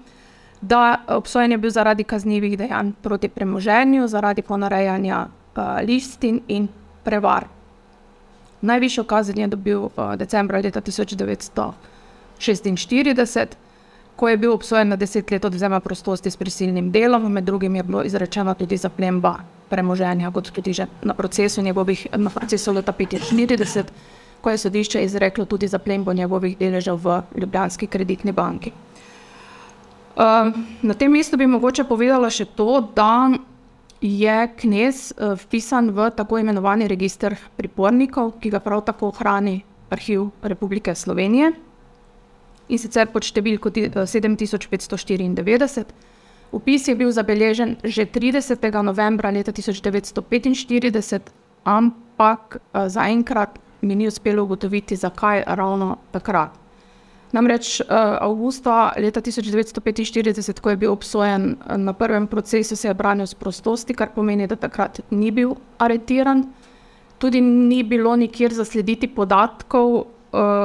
da 0.60 1.00
obsojen 1.08 1.52
je 1.52 1.58
bil 1.58 1.70
zaradi 1.70 2.04
kaznjivih 2.04 2.58
dejanj 2.58 2.90
proti 3.02 3.28
premoženju, 3.28 4.08
zaradi 4.08 4.42
ponarejanja 4.42 5.26
uh, 5.26 5.32
listin 5.86 6.40
in 6.48 6.68
prevar. 7.04 7.44
Najvišjo 8.60 9.04
kazen 9.04 9.38
je 9.38 9.46
dobil 9.46 9.78
uh, 9.78 9.90
decembra 10.16 10.60
leta 10.60 10.80
1946, 10.80 13.46
ko 14.20 14.28
je 14.28 14.36
bil 14.36 14.52
obsojen 14.52 14.88
na 14.92 14.96
deset 15.00 15.30
let 15.30 15.44
odvzema 15.44 15.80
prostosti 15.80 16.30
s 16.30 16.36
prisilnim 16.36 16.90
delom, 16.92 17.24
med 17.32 17.44
drugim 17.44 17.76
je 17.76 17.82
bilo 17.82 18.02
izrečeno 18.04 18.54
tudi 18.54 18.76
zaplemba 18.76 19.38
premoženja, 19.68 20.30
kot 20.30 20.50
tudi 20.52 20.74
že 20.76 20.86
na 21.02 21.14
procesu 21.14 21.62
njegovih, 21.62 22.06
na 22.16 22.30
procesu 22.30 22.72
leta 22.72 22.92
1945, 22.92 23.84
ko 24.40 24.50
je 24.50 24.58
sodišče 24.58 25.04
izreklo 25.04 25.44
tudi 25.44 25.68
zaplembo 25.68 26.12
njegovih 26.12 26.58
deležev 26.58 27.00
v 27.00 27.22
Ljubljanski 27.40 27.86
kreditni 27.86 28.32
banki. 28.32 28.72
Uh, 30.16 30.52
na 30.82 30.94
tem 30.94 31.12
mestu 31.12 31.36
bi 31.36 31.46
mogoče 31.46 31.84
povedala 31.84 32.30
še 32.30 32.44
to, 32.44 32.80
da 32.96 33.30
je 34.00 34.36
knez 34.56 35.12
uh, 35.16 35.32
vpisan 35.46 35.90
v 35.96 36.10
tako 36.16 36.38
imenovani 36.38 36.88
registr 36.88 37.38
pripornikov, 37.56 38.36
ki 38.40 38.50
ga 38.50 38.60
prav 38.60 38.84
tako 38.84 39.14
hrani 39.16 39.62
Arhiv 39.90 40.28
Republike 40.42 40.94
Slovenije 40.94 41.69
in 42.70 42.78
sicer 42.78 43.06
pod 43.12 43.22
številko 43.26 43.70
7594. 43.74 45.84
Upis 46.50 46.88
je 46.88 46.94
bil 46.98 47.10
zabeležen 47.14 47.76
že 47.84 48.06
30. 48.06 48.58
novembra 48.82 49.30
leta 49.30 49.52
1945, 49.52 51.30
ampak 51.64 52.58
uh, 52.58 52.88
zaenkrat 52.90 53.58
mi 53.82 53.94
ni 53.94 54.08
uspelo 54.08 54.44
ugotoviti, 54.44 54.96
zakaj 54.96 55.44
ravno 55.46 55.96
takrat. 56.12 56.50
Namreč 57.32 57.80
uh, 57.80 58.18
avgusta 58.18 58.92
leta 58.98 59.22
1945, 59.22 60.60
ko 60.60 60.70
je 60.70 60.76
bil 60.76 60.90
obsojen 60.90 61.54
na 61.78 61.92
prvem 61.94 62.26
procesu, 62.26 62.76
se 62.76 62.88
je 62.88 62.94
branil 62.94 63.26
s 63.26 63.34
prostosti, 63.34 63.94
kar 63.94 64.10
pomeni, 64.14 64.48
da 64.50 64.58
takrat 64.58 65.00
ni 65.10 65.30
bil 65.30 65.54
aretiran. 65.78 66.42
Tudi 67.22 67.40
ni 67.40 67.84
bilo 67.84 68.16
nikjer 68.16 68.52
zaslediti 68.52 69.06
podatkov, 69.14 70.10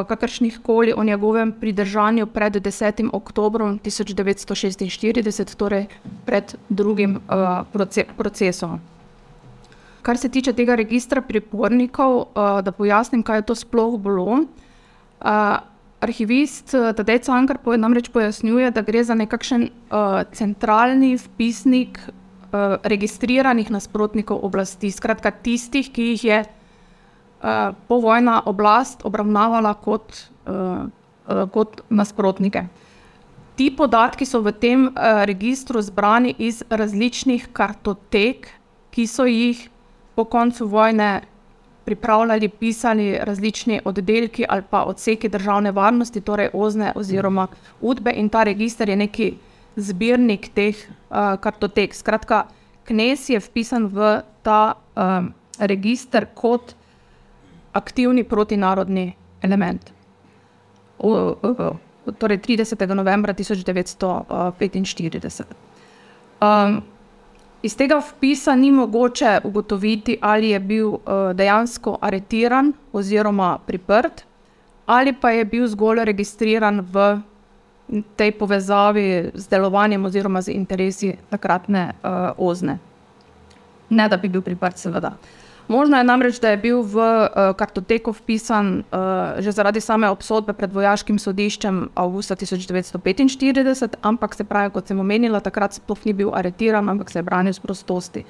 kakršnih 0.07 0.59
koli 0.63 0.93
o 0.97 1.03
njegovem 1.03 1.51
pridržanju 1.59 2.27
pred 2.27 2.53
10. 2.53 3.09
oktobrom 3.13 3.79
1946, 3.79 5.55
torej 5.55 5.85
pred 6.25 6.55
drugim 6.69 7.19
proce 7.73 8.05
procesom. 8.17 8.79
Kar 10.05 10.17
se 10.17 10.29
tiče 10.29 10.53
tega 10.53 10.75
registra 10.75 11.21
pripornikov, 11.21 12.17
uh, 12.17 12.61
da 12.61 12.71
pojasnim, 12.71 13.23
kaj 13.23 13.37
je 13.37 13.45
to 13.49 13.55
sploh 13.55 13.97
bilo. 13.99 14.43
Arhivist 16.05 16.75
Tadej 16.75 17.23
Cankar 17.25 17.57
po, 17.57 17.73
namreč 17.77 18.11
pojasnjuje, 18.13 18.69
da 18.71 18.83
gre 18.85 19.01
za 19.03 19.15
nekakšen 19.17 19.63
uh, 19.65 20.21
centralni 20.29 21.15
vpisnik 21.17 21.97
uh, 22.05 22.77
registriranih 22.83 23.71
nasprotnikov 23.73 24.43
oblasti, 24.45 24.91
skratka 24.91 25.31
tistih, 25.31 25.89
ki 25.89 26.11
jih 26.13 26.23
je 26.29 26.39
uh, 27.43 27.75
povojna 27.87 28.41
oblast 28.45 29.05
obravnavala 29.05 29.73
kot, 29.73 30.27
uh, 30.47 30.53
uh, 31.27 31.49
kot 31.51 31.81
nasprotnike. 31.89 32.65
Ti 33.55 33.69
podatki 33.71 34.25
so 34.27 34.41
v 34.43 34.51
tem 34.51 34.87
uh, 34.87 35.23
registru 35.23 35.81
zbrani 35.81 36.35
iz 36.37 36.63
različnih 36.69 37.47
kartotek, 37.53 38.49
ki 38.91 39.07
so 39.07 39.25
jih 39.25 39.69
po 40.15 40.23
koncu 40.23 40.67
vojne 40.67 41.21
pripravljali, 41.85 42.49
pisali 42.49 43.17
različni 43.21 43.81
oddelki 43.85 44.45
ali 44.49 44.63
pa 44.69 44.83
odseki 44.83 45.29
državne 45.29 45.71
varnosti, 45.71 46.21
torej 46.21 46.49
OZNE 46.53 46.93
oziroma 46.95 47.47
UDBE, 47.81 48.11
in 48.11 48.29
ta 48.29 48.43
register 48.43 48.89
je 48.89 48.95
neki 48.95 49.33
zbirnik 49.75 50.49
teh 50.55 50.75
uh, 50.75 51.35
kartotek. 51.39 51.93
Skratka, 51.93 52.45
Knes 52.85 53.29
je 53.29 53.41
vpisan 53.41 53.89
v 53.89 54.21
ta 54.45 54.77
um, 54.93 55.33
register 55.57 56.29
kot 56.37 56.77
aktivni 57.75 58.23
protinarodni 58.23 59.15
element. 59.41 59.91
O, 60.99 61.09
o, 61.09 61.37
o, 61.43 61.75
torej 62.11 62.37
30. 62.37 62.95
novembra 62.95 63.33
1945. 63.33 65.43
Um, 66.41 66.83
Iz 67.65 67.73
tega 67.73 67.97
vpisa 67.97 68.53
ni 68.55 68.71
mogoče 68.71 69.39
ugotoviti, 69.43 70.17
ali 70.21 70.49
je 70.49 70.59
bil 70.59 70.87
uh, 70.87 70.99
dejansko 71.33 71.97
aretiran 72.01 72.73
oziroma 72.93 73.57
priprt, 73.65 74.21
ali 74.85 75.13
pa 75.13 75.31
je 75.33 75.45
bil 75.45 75.67
zgolj 75.67 76.03
registriran 76.05 76.81
v 76.81 77.21
tej 78.15 78.31
povezavi 78.37 79.31
z 79.33 79.47
delovanjem 79.49 80.05
oziroma 80.05 80.41
z 80.41 80.53
interesi 80.53 81.15
takratne 81.29 81.87
uh, 81.89 81.97
ozne. 82.37 82.77
Ne, 83.89 84.09
da 84.09 84.17
bi 84.17 84.29
bil 84.29 84.45
priprt, 84.45 84.77
seveda. 84.77 85.07
Uh, 85.07 85.44
Možno 85.67 85.97
je 85.97 86.03
namreč, 86.03 86.37
da 86.39 86.53
je 86.53 86.57
bil 86.61 86.81
v 86.85 86.93
uh, 87.01 87.55
kartoteko 87.57 88.13
vpisan 88.13 88.85
uh, 88.85 89.41
že 89.41 89.51
zaradi 89.51 89.81
same 89.81 90.05
obsodbe 90.09 90.53
pred 90.53 90.69
vojaškim 90.69 91.17
sodiščem 91.17 91.89
avgusta 91.97 92.35
1945, 92.37 93.97
ampak 94.01 94.37
se 94.37 94.45
pravi, 94.45 94.69
kot 94.69 94.85
sem 94.87 94.99
omenila, 94.99 95.41
takrat 95.41 95.73
sploh 95.73 96.05
ni 96.05 96.13
bil 96.13 96.29
aretiran, 96.37 96.85
ampak 96.89 97.09
se 97.09 97.19
je 97.19 97.23
branil 97.25 97.53
z 97.53 97.59
prostosti. 97.59 98.25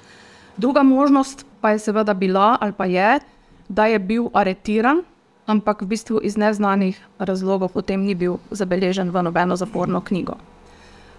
Druga 0.58 0.84
možnost 0.84 1.44
pa 1.62 1.76
je 1.76 1.84
seveda 1.84 2.14
bila, 2.14 2.56
ali 2.62 2.72
pa 2.72 2.86
je, 2.88 3.20
da 3.68 3.86
je 3.92 4.00
bil 4.00 4.32
aretiran, 4.34 5.04
ampak 5.46 5.84
v 5.84 5.92
bistvu 5.92 6.24
iz 6.24 6.40
neznanih 6.40 6.96
razlogov 7.20 7.76
potem 7.76 8.00
ni 8.00 8.16
bil 8.16 8.40
zabeležen 8.52 9.12
v 9.12 9.24
nobeno 9.28 9.60
zaporno 9.60 10.00
knjigo. 10.00 10.40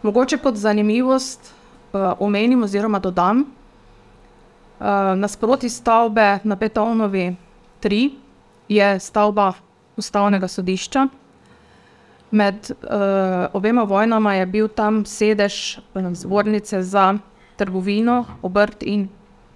Mogoče 0.02 0.40
kot 0.40 0.56
zanimivost 0.56 1.52
uh, 1.92 2.16
omenim 2.18 2.64
oziroma 2.64 2.98
dodam, 3.04 3.44
nasproti 5.16 5.68
stavbe 5.68 6.38
na 6.44 6.54
Betovnovi 6.54 7.36
3 7.82 8.10
je 8.68 9.00
stavba 9.00 9.52
ustavnega 9.96 10.48
sodišča. 10.48 11.08
Med 12.30 12.70
uh, 12.70 12.76
obema 13.52 13.82
vojnama 13.82 14.34
je 14.34 14.46
bil 14.46 14.68
tam 14.68 15.04
sedež 15.06 15.78
zbornice 16.12 16.82
za 16.82 17.18
trgovino, 17.56 18.24
obrt 18.42 18.82
in 18.82 19.08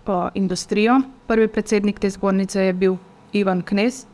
uh, 0.07 0.29
industrijo. 0.35 1.01
Prvi 1.27 1.49
predsednik 1.49 1.99
te 1.99 2.11
zbornice 2.11 2.63
je 2.63 2.73
bil 2.73 2.97
Ivan 3.33 3.63
Knes. 3.63 4.07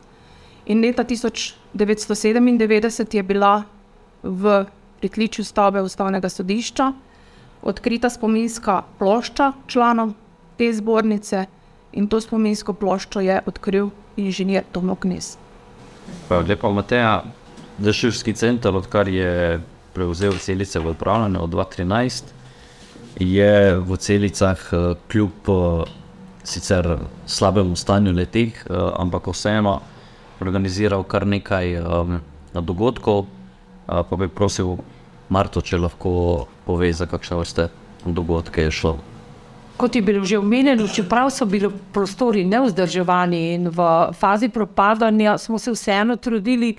In 0.65 0.81
leta 0.81 1.03
1997 1.03 3.15
je 3.15 3.23
bila 3.23 3.63
v 4.23 4.65
pritličju 4.99 5.45
stavbe 5.45 5.81
ustavnega 5.81 6.29
sodišča 6.29 6.93
odkrita 7.61 8.09
spominska 8.09 8.83
plošča 8.99 9.53
članov 9.67 10.13
te 10.57 10.73
zbornice 10.73 11.45
in 11.93 12.07
to 12.07 12.21
spominsko 12.21 12.73
ploščo 12.73 13.21
je 13.23 13.41
odkril 13.45 13.89
inženir 14.17 14.63
Tomo 14.71 14.95
Knes. 14.95 15.37
Lepo, 16.29 16.71
Mateja, 16.71 17.23
Dešivski 17.77 18.33
center, 18.33 18.75
odkar 18.75 19.07
je 19.07 19.61
prevzel 19.93 20.37
celice 20.41 20.79
v 20.79 20.91
upravljanje 20.93 21.39
od 21.39 21.49
2013, 21.49 22.23
je 23.19 23.77
v 23.77 23.97
celicah 23.97 24.57
eh, 24.71 24.93
kljub 25.07 25.49
eh, 25.49 25.91
sicer 26.43 26.97
slabemu 27.25 27.75
stanju 27.75 28.13
letih, 28.13 28.65
eh, 28.69 28.73
ampak 28.97 29.27
vseeno 29.27 29.79
organiziral 30.39 31.03
kar 31.03 31.25
nekaj 31.27 31.81
dogodkov, 32.53 33.25
pa 33.87 34.15
bi 34.17 34.27
prosil 34.29 34.77
Marto, 35.29 35.61
če 35.61 35.79
lahko 35.81 36.45
pove, 36.65 36.91
za 36.93 37.07
kakšne 37.09 37.37
vrste 37.39 37.65
dogodke 38.05 38.67
je 38.67 38.71
šlo. 38.71 38.99
Kot 39.77 39.95
je 39.95 40.01
bilo 40.01 40.25
že 40.25 40.37
omenjeno, 40.37 40.87
čeprav 40.87 41.29
so 41.29 41.45
bili 41.45 41.69
prostori 41.93 42.41
neuzdrževani 42.45 43.41
in 43.53 43.69
v 43.69 44.09
fazi 44.13 44.49
propadanja, 44.49 45.37
smo 45.37 45.59
se 45.59 45.71
vseeno 45.71 46.15
trudili, 46.15 46.75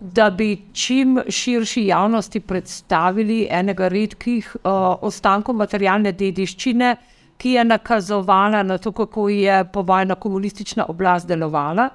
da 0.00 0.30
bi 0.30 0.58
čim 0.72 1.20
širši 1.28 1.86
javnosti 1.86 2.40
predstavili 2.40 3.46
enega 3.50 3.88
redkih 3.88 4.56
uh, 4.56 4.72
ostankov 5.00 5.54
materialne 5.54 6.12
dediščine, 6.12 6.96
ki 7.38 7.54
je 7.54 7.64
nakazovala 7.64 8.62
na 8.62 8.78
to, 8.78 8.92
kako 8.92 9.28
je 9.28 9.64
povojna 9.72 10.14
komunistična 10.14 10.86
oblast 10.88 11.28
delovala. 11.28 11.88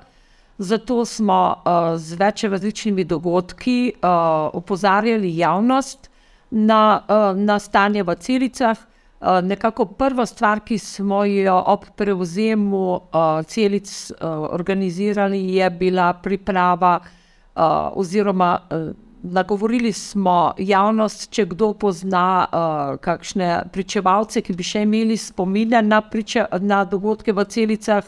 Zato 0.58 1.06
smo 1.06 1.42
uh, 1.56 1.98
z 2.00 2.16
več 2.16 2.44
različnimi 2.44 3.04
dogodki 3.04 3.94
uh, 3.96 4.10
opozarjali 4.54 5.38
javnost 5.38 6.10
na, 6.52 7.02
uh, 7.04 7.36
na 7.36 7.60
stanje 7.60 8.04
v 8.04 8.16
celicah. 8.16 8.78
Eh, 9.22 9.42
nekako 9.42 9.86
prva 9.86 10.26
stvar, 10.26 10.60
ki 10.60 10.78
smo 10.78 11.24
jo 11.26 11.64
ob 11.66 11.86
prevzemu 11.96 12.92
uh, 12.94 13.46
celic 13.46 13.90
uh, 14.12 14.28
organizirali, 14.54 15.40
je 15.56 15.70
bila 15.70 16.14
priprava, 16.14 17.00
uh, 17.00 17.62
oziroma 17.98 18.60
uh, 18.70 18.94
nagovorili 19.24 19.92
smo 19.94 20.54
javnost, 20.58 21.32
če 21.34 21.46
kdo 21.46 21.72
pozna 21.74 22.46
uh, 22.46 23.00
kakšne 23.02 23.64
pričevalce, 23.74 24.42
ki 24.42 24.54
bi 24.54 24.64
še 24.64 24.86
imeli 24.86 25.18
spominja 25.18 25.82
na, 25.82 26.02
priče, 26.02 26.46
na 26.62 26.84
dogodke 26.86 27.34
v 27.34 27.46
celicah. 27.50 28.06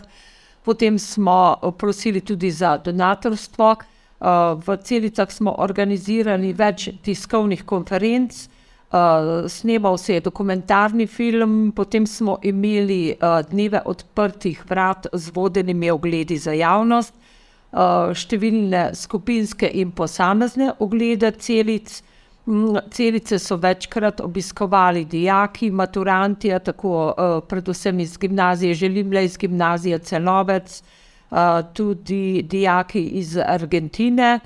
Potem 0.62 1.00
smo 1.00 1.58
prosili 1.78 2.22
tudi 2.22 2.52
za 2.52 2.78
donatorstvo. 2.78 3.74
Uh, 4.19 4.62
v 4.62 4.78
celicah 4.86 5.32
smo 5.34 5.58
organizirali 5.58 6.54
več 6.54 6.91
tiskovnih 7.02 7.65
konferenc. 7.65 8.45
Uh, 8.89 9.45
snemal 9.47 9.97
se 9.97 10.13
je 10.13 10.22
dokumentarni 10.22 11.05
film, 11.07 11.72
potem 11.76 12.07
smo 12.07 12.39
imeli 12.41 13.13
uh, 13.13 13.45
dneve 13.49 13.82
odprtih 13.86 14.63
vrat 14.70 15.05
z 15.13 15.30
vodenimi 15.36 15.91
ogledi 15.91 16.38
za 16.41 16.55
javnost, 16.57 17.13
uh, 17.13 18.09
številne 18.18 18.95
skupinske 18.97 19.70
in 19.78 19.91
posamezne 19.93 20.72
oglede 20.82 21.30
celic. 21.38 22.01
Mm, 22.49 22.82
celice 22.89 23.38
so 23.38 23.59
večkrat 23.61 24.24
obiskovali 24.26 25.05
dijaki, 25.05 25.70
maturanti, 25.70 26.49
tako 26.66 26.93
uh, 27.11 27.38
predvsem 27.45 27.99
iz 27.99 28.18
gimnazije, 28.18 28.74
želim 28.74 29.13
le 29.13 29.26
iz 29.26 29.38
gimnazije 29.38 29.99
Celovec, 29.99 30.82
uh, 31.30 31.61
tudi 31.74 32.41
dijaki 32.41 33.05
iz 33.22 33.38
Argentine. 33.38 34.39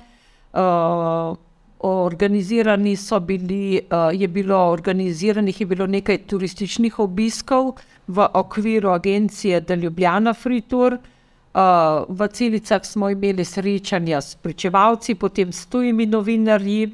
Organizirani 1.84 2.96
so 2.96 3.18
bili, 3.20 3.80
uh, 3.80 4.20
je 4.20 4.28
bilo 4.28 4.56
organiziranih 4.70 5.60
je 5.60 5.66
bilo 5.66 5.86
nekaj 5.86 6.18
turističnih 6.26 6.98
obiskov 6.98 7.74
v 8.06 8.28
okviru 8.34 8.88
agencije 8.90 9.60
Deljubljana 9.60 10.32
Free 10.34 10.60
Tour. 10.60 10.94
Uh, 10.94 11.60
v 12.08 12.28
celicah 12.32 12.84
smo 12.84 13.10
imeli 13.10 13.44
srečanja 13.44 14.20
s 14.20 14.34
pričevalci, 14.34 15.14
potem 15.14 15.52
s 15.52 15.66
tujimi 15.66 16.06
novinarji. 16.06 16.86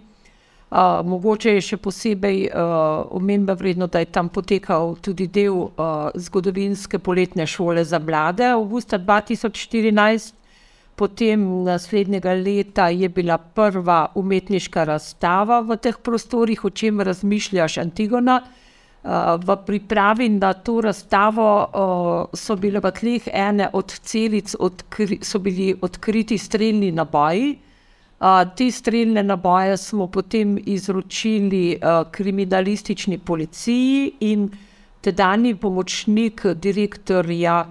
Uh, 0.70 1.06
mogoče 1.06 1.54
je 1.54 1.60
še 1.60 1.76
posebej 1.76 2.44
uh, 2.48 3.06
omembe 3.14 3.54
vredno, 3.54 3.86
da 3.86 4.02
je 4.02 4.10
tam 4.10 4.28
potekal 4.28 4.96
tudi 5.02 5.26
del 5.26 5.54
uh, 5.54 6.10
zgodovinske 6.14 6.98
poletne 6.98 7.46
šole 7.46 7.84
za 7.84 7.98
mlade, 7.98 8.44
avgusta 8.46 8.98
2014. 8.98 10.39
potem 11.00 11.64
naslednjega 11.64 12.32
leta 12.36 12.88
je 12.92 13.08
bila 13.08 13.38
prva 13.38 14.12
umetniška 14.14 14.84
razstava 14.84 15.62
v 15.64 15.78
teh 15.80 15.96
prostorih, 15.96 16.64
o 16.64 16.70
čem 16.70 17.00
razmišljaš, 17.00 17.78
Antigona. 17.80 18.42
V 19.40 19.56
pripravi 19.66 20.28
na 20.28 20.52
to 20.52 20.82
razstavo 20.84 21.46
so 22.36 22.56
bile 22.60 22.82
v 22.84 22.90
tleh 22.92 23.30
ene 23.32 23.70
od 23.72 23.94
celic, 24.04 24.52
so 25.24 25.40
bili 25.40 25.72
odkriti 25.80 26.36
streljni 26.38 26.92
naboji. 26.92 27.54
Te 28.56 28.70
streljne 28.70 29.22
naboje 29.24 29.76
smo 29.80 30.06
potem 30.12 30.58
izročili 30.66 31.80
kriminalistični 32.12 33.18
policiji 33.18 34.12
in 34.20 34.50
tedajni 35.00 35.54
pomočnik 35.56 36.44
direktorja. 36.60 37.64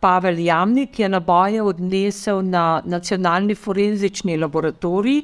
Pavel 0.00 0.38
Jamnik 0.38 0.98
je 0.98 1.08
naboje 1.08 1.62
odnesel 1.62 2.42
na 2.42 2.82
Nacionalni 2.84 3.54
forenzični 3.54 4.36
laboratorij, 4.36 5.22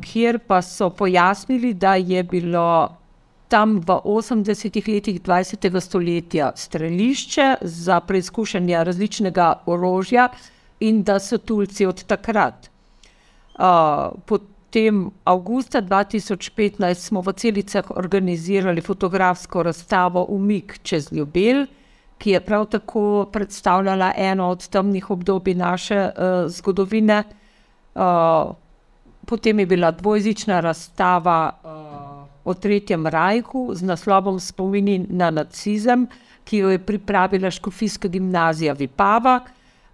kjer 0.00 0.38
pa 0.46 0.62
so 0.62 0.90
pojasnili, 0.90 1.74
da 1.74 1.94
je 1.94 2.22
bilo 2.22 2.96
tam 3.48 3.76
v 3.78 4.00
80-ih 4.04 4.88
letih 4.88 5.20
20. 5.22 5.80
stoletja 5.80 6.52
strelišče 6.56 7.54
za 7.60 8.00
preizkušanje 8.00 8.84
različnega 8.84 9.52
orožja 9.66 10.28
in 10.80 11.02
da 11.02 11.20
so 11.20 11.38
tulci 11.38 11.86
od 11.86 12.04
takrat. 12.04 12.70
Potem, 14.26 15.10
avgusta 15.24 15.82
2015, 15.82 16.94
smo 16.94 17.20
v 17.20 17.32
celicah 17.32 17.90
organizirali 17.90 18.80
fotografsko 18.80 19.62
razstavo 19.62 20.26
Umik 20.28 20.78
čez 20.82 21.12
Ljubelj, 21.12 21.66
ki 22.18 22.30
je 22.30 22.40
prav 22.40 22.66
tako 22.66 23.26
predstavljala 23.32 24.12
eno 24.16 24.48
od 24.48 24.68
temnih 24.68 25.10
obdobij 25.10 25.54
naše 25.54 25.98
uh, 26.04 26.50
zgodovine. 26.50 27.22
Uh, 27.94 28.54
potem 29.26 29.58
je 29.58 29.66
bila 29.66 29.90
dvojezična 29.90 30.60
razstava 30.60 31.52
uh, 31.64 31.70
o 32.44 32.54
Tretjem 32.54 33.06
rajhu 33.06 33.70
z 33.74 33.82
naslovom 33.82 34.40
Spomini 34.40 35.06
na 35.08 35.30
nacizem, 35.30 36.06
ki 36.44 36.58
jo 36.58 36.70
je 36.70 36.78
pripravila 36.78 37.50
Škofijska 37.50 38.08
gimnazija 38.08 38.72
Vipava. 38.72 39.40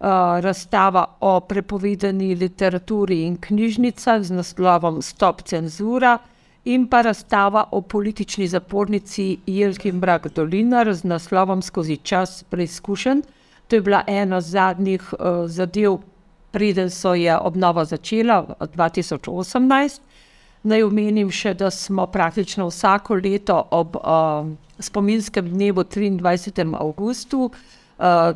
Uh, 0.00 0.06
razstava 0.40 1.04
o 1.20 1.40
prepovedani 1.40 2.34
literaturi 2.34 3.22
in 3.26 3.36
knjižnicah 3.36 4.22
z 4.22 4.32
naslovom 4.32 5.02
Stop 5.02 5.42
cenzura, 5.42 6.18
in 6.64 6.86
pa 6.86 7.02
razstava 7.02 7.64
o 7.70 7.80
politični 7.80 8.48
zapornici 8.48 9.38
Jelki 9.46 9.92
Mrak 9.92 10.28
Dolinar 10.34 10.94
z 10.94 11.04
naslovom 11.04 11.62
Skozi 11.62 11.96
čas 11.96 12.42
preizkušen. 12.42 13.22
To 13.68 13.76
je 13.76 13.80
bila 13.80 14.02
ena 14.06 14.40
zadnjih 14.40 15.14
uh, 15.14 15.26
zadev, 15.46 15.98
preden 16.50 16.90
so 16.90 17.14
je 17.14 17.38
obnova 17.38 17.84
začela 17.84 18.40
v 18.40 18.66
2018. 18.76 20.00
Naj 20.62 20.82
omenim 20.82 21.30
še, 21.30 21.54
da 21.54 21.70
smo 21.70 22.06
praktično 22.06 22.66
vsako 22.68 23.14
leto 23.14 23.56
ob 23.70 23.96
uh, 23.96 24.50
spominskem 24.78 25.48
dnevu 25.48 25.84
23. 25.84 26.66
avgustu 26.76 27.46
uh, 27.46 27.52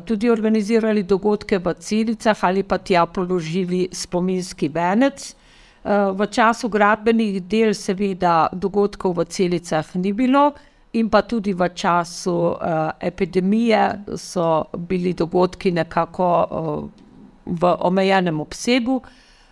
tudi 0.05 0.29
organizirali 0.29 1.03
dogodke 1.03 1.59
v 1.59 1.73
celicah 1.79 2.43
ali 2.43 2.63
pa 2.63 2.77
tja 2.77 3.05
položili 3.05 3.89
spominski 3.91 4.69
venec. 4.69 5.35
V 5.85 6.25
času 6.31 6.69
gradbenih 6.69 7.43
del, 7.45 7.75
seveda, 7.77 8.49
dogodkov 8.49 9.19
v 9.19 9.25
celicah 9.29 9.85
ni 10.01 10.13
bilo, 10.17 10.55
in 10.97 11.09
pa 11.09 11.21
tudi 11.21 11.53
v 11.53 11.69
času 11.75 12.33
uh, 12.33 12.89
epidemije 12.99 14.17
so 14.17 14.65
bili 14.77 15.13
dogodki 15.13 15.71
nekako 15.71 16.25
uh, 16.25 16.89
v 17.45 17.75
omejenem 17.79 18.41
obsegu. 18.41 19.01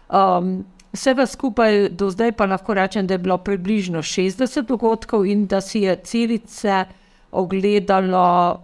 Um, 0.09 0.63
Vsega 0.93 1.25
skupaj 1.25 1.89
do 1.97 2.09
zdaj 2.13 2.35
pa 2.37 2.45
lahko 2.45 2.73
rečem, 2.77 3.07
da 3.09 3.15
je 3.15 3.23
bilo 3.25 3.37
približno 3.37 4.01
60 4.05 4.61
dogodkov 4.69 5.25
in 5.25 5.47
da 5.49 5.61
si 5.61 5.79
je 5.89 5.95
celice 6.05 6.85
ogledalo 7.31 8.61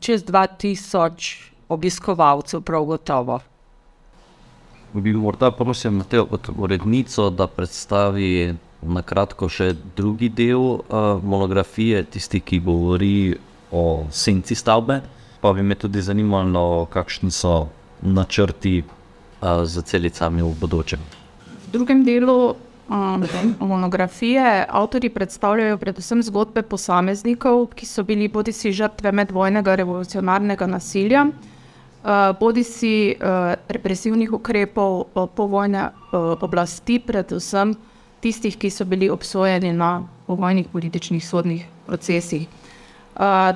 čez 0.00 0.24
2000 0.26 1.38
obiskovalcev, 1.68 2.60
prav 2.66 2.84
gotovo 2.84 3.38
bi 4.92 5.12
morda 5.12 5.50
prosil 5.50 5.90
Mateo 5.90 6.26
kot 6.26 6.48
urednico, 6.56 7.30
da 7.30 7.46
predstavi 7.46 8.54
na 8.82 9.02
kratko 9.02 9.48
še 9.50 9.72
drugi 9.96 10.28
del 10.28 10.60
uh, 10.60 11.18
monografije, 11.22 12.04
tisti, 12.14 12.40
ki 12.40 12.60
govori 12.64 13.34
o 13.72 14.06
senci 14.10 14.54
stavbe. 14.54 15.00
Pa 15.40 15.52
bi 15.52 15.62
me 15.62 15.74
tudi 15.74 16.02
zanimalo, 16.02 16.86
kakšni 16.90 17.30
so 17.30 17.68
načrti 18.02 18.80
uh, 18.82 19.64
za 19.64 19.82
celicami 19.82 20.42
v 20.42 20.54
bodočem. 20.60 21.02
V 21.68 21.74
drugem 21.74 22.04
delu 22.06 22.54
um, 22.88 23.26
monografije 23.60 24.64
avtori 24.68 25.10
predstavljajo 25.10 25.78
predvsem 25.78 26.22
zgodbe 26.22 26.62
posameznikov, 26.62 27.68
ki 27.74 27.86
so 27.86 28.02
bili 28.02 28.28
bodi 28.28 28.52
si 28.52 28.72
žrtve 28.72 29.12
medvojnega 29.12 29.74
revolucionarnega 29.82 30.66
nasilja. 30.66 31.26
Eh, 31.98 32.32
bodi 32.40 32.62
si 32.64 33.10
uh, 33.10 33.58
represivnih 33.68 34.30
ukrepov 34.32 35.10
uh, 35.18 35.26
povojne 35.26 35.90
oblasti, 36.14 37.02
predvsem 37.02 37.74
tistih, 38.22 38.54
ki 38.54 38.70
so 38.70 38.86
bili 38.86 39.10
obsojeni 39.10 39.72
na 39.74 40.06
povojnih 40.26 40.70
političnih 40.72 41.22
sodnih 41.26 41.66
procesih. 41.86 42.46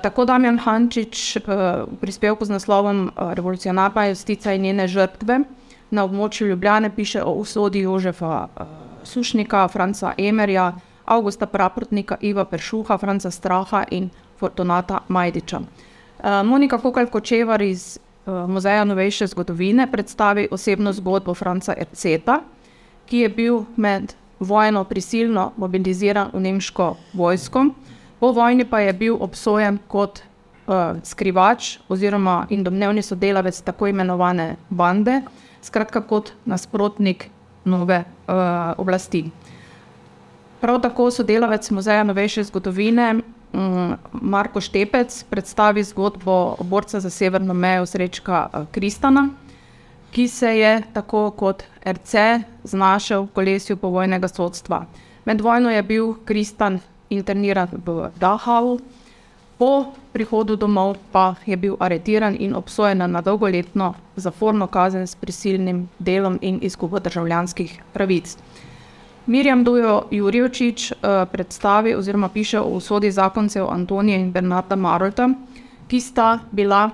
Tako 0.02 0.24
Damjan 0.26 0.58
Hančič 0.58 1.38
v 1.46 1.86
prispevku 2.02 2.44
z 2.44 2.50
naslovom 2.50 3.14
uh, 3.14 3.30
Revolucionarna 3.30 4.10
justica 4.10 4.52
in 4.52 4.62
njene 4.62 4.88
žrtve 4.88 5.38
na 5.90 6.04
območju 6.04 6.48
Ljubljane 6.50 6.90
piše 6.90 7.22
o 7.22 7.30
usodi 7.38 7.86
Jožefa 7.86 8.48
Sušnika, 9.04 9.68
Franca 9.68 10.14
Emerja, 10.18 10.72
Augusta 11.06 11.46
Praprotnika, 11.46 12.18
Iva 12.20 12.44
Peršuha, 12.44 12.98
Franca 12.98 13.30
Straha 13.30 13.84
in 13.90 14.10
Fortunata 14.38 14.98
Majdiča. 15.08 15.60
Monika 16.44 16.78
Kokal-Kočevar 16.78 17.62
iz 17.62 17.98
Eh, 17.98 18.11
Muzeja 18.26 18.84
novejše 18.84 19.26
zgodovine 19.26 19.88
predstavi 19.90 20.48
osebno 20.50 20.92
zgodbo 20.92 21.34
Franca 21.34 21.74
Erceta, 21.78 22.40
ki 23.06 23.18
je 23.18 23.28
bil 23.28 23.64
med 23.76 24.14
vojno 24.38 24.84
prisilno 24.84 25.52
mobiliziran 25.56 26.30
v 26.32 26.40
nemško 26.40 26.96
vojsko, 27.12 27.66
po 28.20 28.32
vojni 28.32 28.64
pa 28.64 28.80
je 28.80 28.92
bil 28.92 29.16
obsojen 29.20 29.78
kot 29.88 30.22
uh, 30.22 30.96
skrivač 31.02 31.78
oziroma 31.88 32.46
in 32.50 32.62
domnevni 32.64 33.02
sodelavec 33.02 33.60
tako 33.60 33.86
imenovane 33.86 34.56
bande, 34.70 35.22
skratka 35.62 36.00
kot 36.00 36.32
nasprotnik 36.44 37.28
nove 37.64 38.04
uh, 38.04 38.34
oblasti. 38.78 39.30
Prav 40.60 40.80
tako 40.80 41.10
sodelavec 41.10 41.70
Muzeja 41.70 42.04
novejše 42.04 42.44
zgodovine 42.44 43.16
Marko 44.12 44.60
Štepec 44.60 45.24
predstavi 45.30 45.84
zgodbo 45.84 46.56
borca 46.60 47.00
za 47.00 47.10
severno 47.10 47.54
mejo 47.54 47.86
Srečka 47.86 48.48
eh, 48.52 48.64
Kristana, 48.72 49.28
ki 50.12 50.28
se 50.28 50.58
je 50.58 50.82
tako 50.92 51.30
kot 51.30 51.62
RC 51.84 52.14
znašel 52.64 53.22
v 53.22 53.32
kolesju 53.34 53.76
povojnega 53.76 54.28
sodstva. 54.28 54.86
Med 55.24 55.40
vojno 55.40 55.70
je 55.70 55.82
bil 55.82 56.14
Kristan 56.24 56.80
interniran 57.10 57.68
v 57.86 58.10
Dachau, 58.20 58.78
po 59.58 59.92
prihodu 60.12 60.56
domov 60.56 60.96
pa 61.12 61.34
je 61.46 61.56
bil 61.56 61.76
aretiran 61.80 62.36
in 62.38 62.54
obsojen 62.54 62.98
na 62.98 63.20
dolgoletno 63.20 63.94
zaporno 64.16 64.66
kazen 64.66 65.06
s 65.06 65.14
prisilnim 65.14 65.88
delom 65.98 66.38
in 66.42 66.58
izgubo 66.62 66.98
državljanskih 66.98 67.82
pravic. 67.92 68.36
Mirjam 69.26 69.64
Dujo 69.64 70.02
Jurjevčič 70.10 70.92
uh, 70.92 70.98
predstavi 71.32 71.94
oziroma 71.94 72.28
piše 72.28 72.60
o 72.60 72.64
usodi 72.64 73.10
zakoncev 73.10 73.70
Antonija 73.70 74.18
in 74.18 74.32
Bernarda 74.32 74.76
Marolta, 74.76 75.28
ki 75.88 76.00
sta 76.00 76.38
bila 76.50 76.90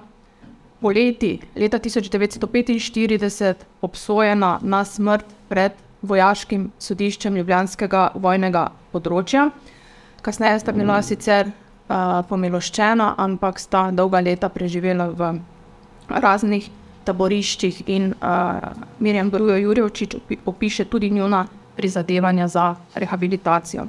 poleti 0.81 1.41
leta 1.57 1.79
1945 1.79 3.55
obsojena 3.83 4.59
na 4.63 4.85
smrt 4.85 5.25
pred 5.49 5.73
vojaškim 6.03 6.71
sodiščem 6.79 7.37
Ljubljanskega 7.37 8.11
vojnega 8.15 8.69
področja. 8.93 9.49
Kasneje 10.23 10.61
sta 10.61 10.73
bila 10.73 11.01
sicer 11.03 11.49
uh, 11.49 12.21
pomiloščena, 12.29 13.15
ampak 13.19 13.59
sta 13.59 13.89
dolga 13.91 14.21
leta 14.21 14.49
preživela 14.49 15.09
v 15.09 15.39
raznih 16.09 16.69
taboriščih 17.09 17.87
in 17.87 18.13
uh, 18.13 18.69
Mirjam 19.01 19.31
Dujo 19.33 19.57
Jurjevčič 19.57 20.19
opiše 20.45 20.85
tudi 20.85 21.11
njuna 21.11 21.47
prizadevanja 21.79 22.49
za 22.49 22.75
rehabilitacijo. 22.95 23.87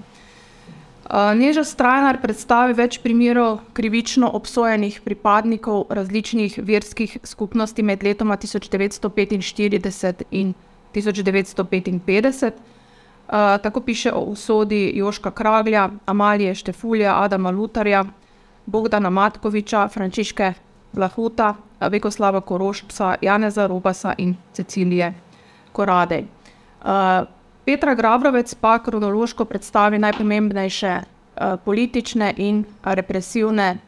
Uh, 1.09 1.33
Neža 1.33 1.63
Strajnar 1.65 2.19
predstavi 2.21 2.75
več 2.77 2.99
primerov 3.01 3.63
krivično 3.73 4.27
obsojenih 4.37 4.99
pripadnikov 5.01 5.87
različnih 5.89 6.59
verskih 6.61 7.15
skupnosti 7.25 7.81
med 7.83 8.03
letoma 8.05 8.37
1945 8.37 10.21
in 10.31 10.53
1955. 10.93 12.51
Uh, 12.51 13.57
tako 13.63 13.81
piše 13.81 14.13
o 14.13 14.21
usodi 14.35 14.91
Joška 14.95 15.31
Kraglja, 15.31 15.89
Amalije 16.05 16.53
Štefulja, 16.55 17.15
Adama 17.23 17.49
Lutarja, 17.49 18.05
Bogdana 18.65 19.09
Matkoviča, 19.09 19.87
Frančiške 19.87 20.53
Blahuta, 20.93 21.55
Vekoslava 21.89 22.41
Korošca, 22.41 23.15
Janeza 23.21 23.67
Robasa 23.67 24.13
in 24.17 24.35
Cecilije 24.53 25.13
Koradej. 25.71 26.25
Uh, 26.81 27.25
Petra 27.69 27.93
Grabrovec 27.93 28.55
pa 28.55 28.79
kronološko 28.81 29.45
predstavi 29.45 29.99
najpomembnejše 29.99 30.93
uh, 30.97 31.03
politične 31.65 32.33
in 32.37 32.65
represivne 32.83 33.77
uh, 33.77 33.79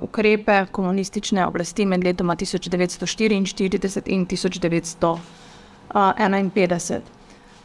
ukrepe 0.00 0.66
komunistične 0.72 1.46
oblasti 1.46 1.86
med 1.86 2.04
letoma 2.04 2.36
1944 2.36 4.06
in 4.06 4.26
1951. 4.26 5.18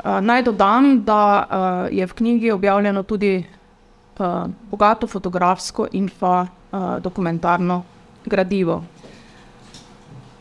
Uh, 0.04 0.20
naj 0.22 0.44
dodam, 0.44 1.04
da 1.04 1.40
uh, 1.40 1.46
je 1.98 2.06
v 2.06 2.14
knjigi 2.14 2.52
objavljeno 2.52 3.04
tudi 3.04 3.46
uh, 4.20 4.26
bogato 4.72 5.08
fotografsko 5.08 5.88
in 5.92 6.10
pa 6.20 6.42
uh, 6.42 6.48
dokumentarno 7.00 7.84
gradivo. 8.26 8.84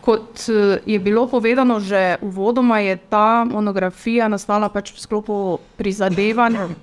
Kot 0.04 0.44
je 0.84 0.98
bilo 1.00 1.24
povedano 1.26 1.80
že 1.80 2.20
uvodoma, 2.20 2.78
je 2.84 2.96
ta 3.08 3.44
monografija 3.48 4.28
nastala 4.28 4.68
pač 4.68 4.92
v 4.92 5.00
sklopu 5.00 5.36
prizadevanj 5.80 6.76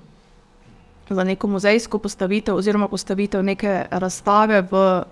za 1.14 1.24
neko 1.24 1.48
muzejsko 1.48 2.00
postavitev 2.00 2.56
oziroma 2.56 2.88
postavitev 2.88 3.44
neke 3.44 3.86
razstave 3.92 4.62
v, 4.72 5.04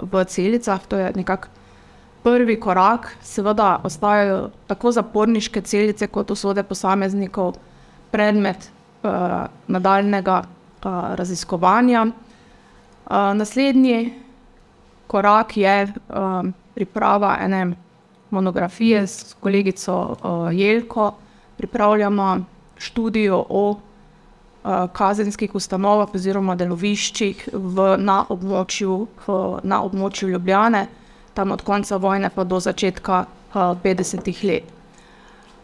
v 0.00 0.24
celicah. 0.24 0.86
To 0.86 0.96
je 0.96 1.12
nekako 1.16 1.48
prvi 2.22 2.60
korak. 2.60 3.16
Seveda 3.22 3.80
ostajajo 3.84 4.50
tako 4.66 4.92
zaporniške 4.92 5.60
celice 5.60 6.06
kot 6.06 6.30
usode 6.30 6.62
posameznikov 6.62 7.54
predmet 8.10 8.70
uh, 9.02 9.46
nadaljnega 9.68 10.42
uh, 10.42 11.14
raziskovanja. 11.14 12.06
Uh, 12.06 13.32
naslednji 13.34 14.14
korak 15.06 15.56
je 15.56 15.92
uh, 16.08 16.50
priprava 16.76 17.38
ene 17.40 17.72
monografije 18.30 19.06
s 19.06 19.34
kolegico 19.40 19.94
uh, 19.96 20.52
Jelko. 20.52 21.14
Pripravljamo 21.56 22.44
študijo 22.76 23.44
o 23.48 23.70
uh, 23.70 23.78
kazenskih 24.92 25.54
ustanovah 25.54 26.12
oziroma 26.14 26.56
deloviščih 26.56 27.48
v, 27.52 27.88
na, 27.98 28.18
območju, 28.28 28.96
uh, 29.26 29.58
na 29.64 29.80
območju 29.82 30.28
Ljubljane 30.28 30.86
tam 31.34 31.52
od 31.52 31.62
konca 31.62 31.96
vojne 31.96 32.30
pa 32.34 32.44
do 32.44 32.60
začetka 32.60 33.24
uh, 33.24 33.54
50-ih 33.84 34.44
let. 34.44 34.72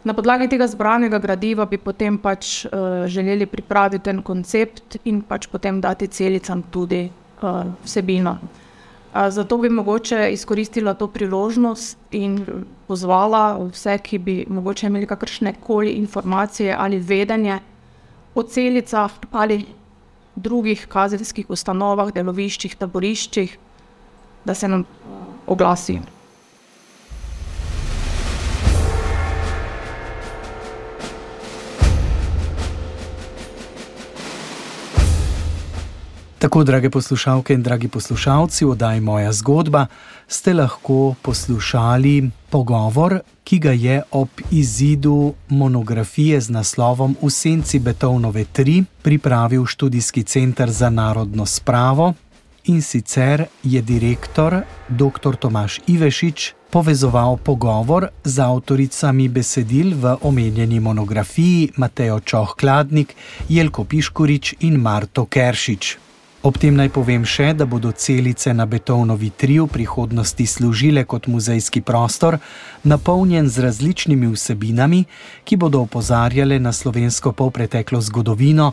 Na 0.05 0.15
podlagi 0.15 0.49
tega 0.51 0.67
zbranega 0.67 1.21
gradiva 1.23 1.69
bi 1.69 1.79
potem 1.79 2.19
pač 2.19 2.65
uh, 2.65 3.05
želeli 3.07 3.47
pripraviti 3.47 4.11
en 4.11 4.23
koncept 4.23 4.97
in 5.05 5.23
pač 5.23 5.47
potem 5.53 5.81
dati 5.81 6.09
celicam 6.09 6.65
tudi 6.71 7.05
uh, 7.07 7.65
vsebino. 7.85 8.37
Zato 9.13 9.59
bi 9.59 9.69
mogoče 9.69 10.31
izkoristila 10.33 10.95
to 10.95 11.07
priložnost 11.07 11.99
in 12.17 12.39
pozvala 12.89 13.59
vse, 13.61 13.99
ki 13.99 14.19
bi 14.19 14.37
mogoče 14.49 14.87
imeli 14.87 15.07
kakršne 15.07 15.55
koli 15.61 15.91
informacije 16.01 16.77
ali 16.79 16.99
vedenje 16.99 17.59
o 18.35 18.43
celicah 18.43 19.13
ali 19.31 19.65
drugih 20.35 20.87
kazenskih 20.89 21.51
ustanovah, 21.51 22.13
deloviščih, 22.13 22.77
taboriščih, 22.77 23.59
da 24.45 24.55
se 24.55 24.69
nam 24.69 24.85
oglasi. 25.47 25.99
Tako, 36.43 36.65
drage 36.65 36.91
poslušalke 36.91 37.55
in 37.55 37.63
dragi 37.63 37.89
poslušalci, 37.89 38.65
oddaj 38.65 39.01
moja 39.01 39.33
zgodba, 39.33 39.87
ste 40.29 40.55
lahko 40.55 41.15
poslušali 41.23 42.31
pogovor, 42.51 43.21
ki 43.45 43.59
ga 43.59 43.71
je 43.71 44.03
ob 44.11 44.29
izidu 44.51 45.35
monografije 45.49 46.41
z 46.41 46.51
naslovom 46.51 47.15
V 47.23 47.31
senci 47.31 47.79
Betonove 47.79 48.45
3 48.55 48.85
pripravil 49.03 49.67
študijski 49.67 50.23
center 50.23 50.71
za 50.71 50.91
narodno 50.91 51.47
spravo 51.47 52.13
in 52.65 52.83
sicer 52.83 53.45
je 53.63 53.83
direktor 53.83 54.63
dr. 54.89 55.37
Tomaš 55.39 55.81
Ivešič 55.87 56.55
povezoval 56.71 57.37
pogovor 57.37 58.09
z 58.25 58.43
avtoricami 58.43 59.29
besedil 59.29 59.95
v 59.95 60.17
omenjeni 60.23 60.81
monografiji 60.81 61.71
Matejo 61.77 62.21
Čoh-Kladnik, 62.21 63.15
Jelko 63.49 63.85
Piškurič 63.85 64.55
in 64.61 64.81
Marto 64.81 65.27
Keršič. 65.27 66.12
Ob 66.43 66.57
tem 66.59 66.75
naj 66.75 66.89
povem 66.91 67.23
še, 67.23 67.53
da 67.55 67.69
bodo 67.71 67.93
celice 67.95 68.51
na 68.51 68.65
betonovi 68.67 69.29
tri 69.31 69.61
v 69.63 69.69
prihodnosti 69.71 70.43
služile 70.43 71.05
kot 71.07 71.29
muzejski 71.31 71.85
prostor, 71.87 72.35
napolnjen 72.83 73.47
z 73.47 73.63
različnimi 73.63 74.27
vsebinami, 74.27 75.05
ki 75.47 75.55
bodo 75.55 75.85
opozarjale 75.87 76.59
na 76.59 76.73
slovensko 76.75 77.31
polpreteklo 77.31 78.03
zgodovino 78.03 78.73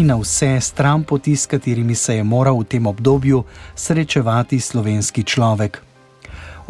in 0.00 0.08
na 0.08 0.16
vse 0.16 0.56
stran 0.64 1.04
poti, 1.04 1.36
s 1.36 1.44
katerimi 1.44 1.92
se 1.92 2.16
je 2.16 2.24
moral 2.24 2.56
v 2.64 2.70
tem 2.72 2.88
obdobju 2.88 3.44
srečevati 3.76 4.56
slovenski 4.56 5.20
človek. 5.20 5.76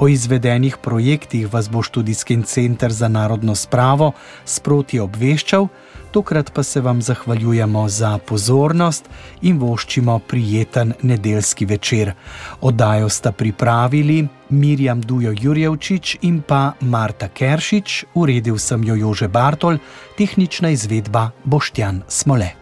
O 0.03 0.11
izvedenih 0.11 0.82
projektih 0.82 1.46
vas 1.46 1.70
bo 1.70 1.82
študijski 1.82 2.42
center 2.42 2.90
za 2.90 3.07
narodno 3.07 3.55
spravo 3.55 4.12
sproti 4.42 4.98
obveščal 4.98 5.70
tokrat 6.11 6.51
pa 6.55 6.63
se 6.63 6.81
vam 6.81 7.03
zahvaljujemo 7.03 7.89
za 7.89 8.19
pozornost 8.19 9.09
in 9.43 9.59
voščimo 9.59 10.19
prijeten 10.19 10.93
nedeljski 11.03 11.65
večer. 11.65 12.13
Oddajo 12.61 13.09
sta 13.09 13.33
pripravili 13.33 14.29
Mirjam 14.49 15.01
Dujo 15.01 15.35
Jurjevčič 15.41 16.17
in 16.23 16.43
pa 16.43 16.73
Marta 16.81 17.29
Keršič, 17.29 18.05
uredil 18.15 18.59
sem 18.59 18.85
jo 18.85 18.95
Jože 18.95 19.29
Bartol, 19.29 19.79
tehnična 20.19 20.71
izvedba 20.71 21.31
Boštjan 21.45 22.03
Smole. 22.09 22.60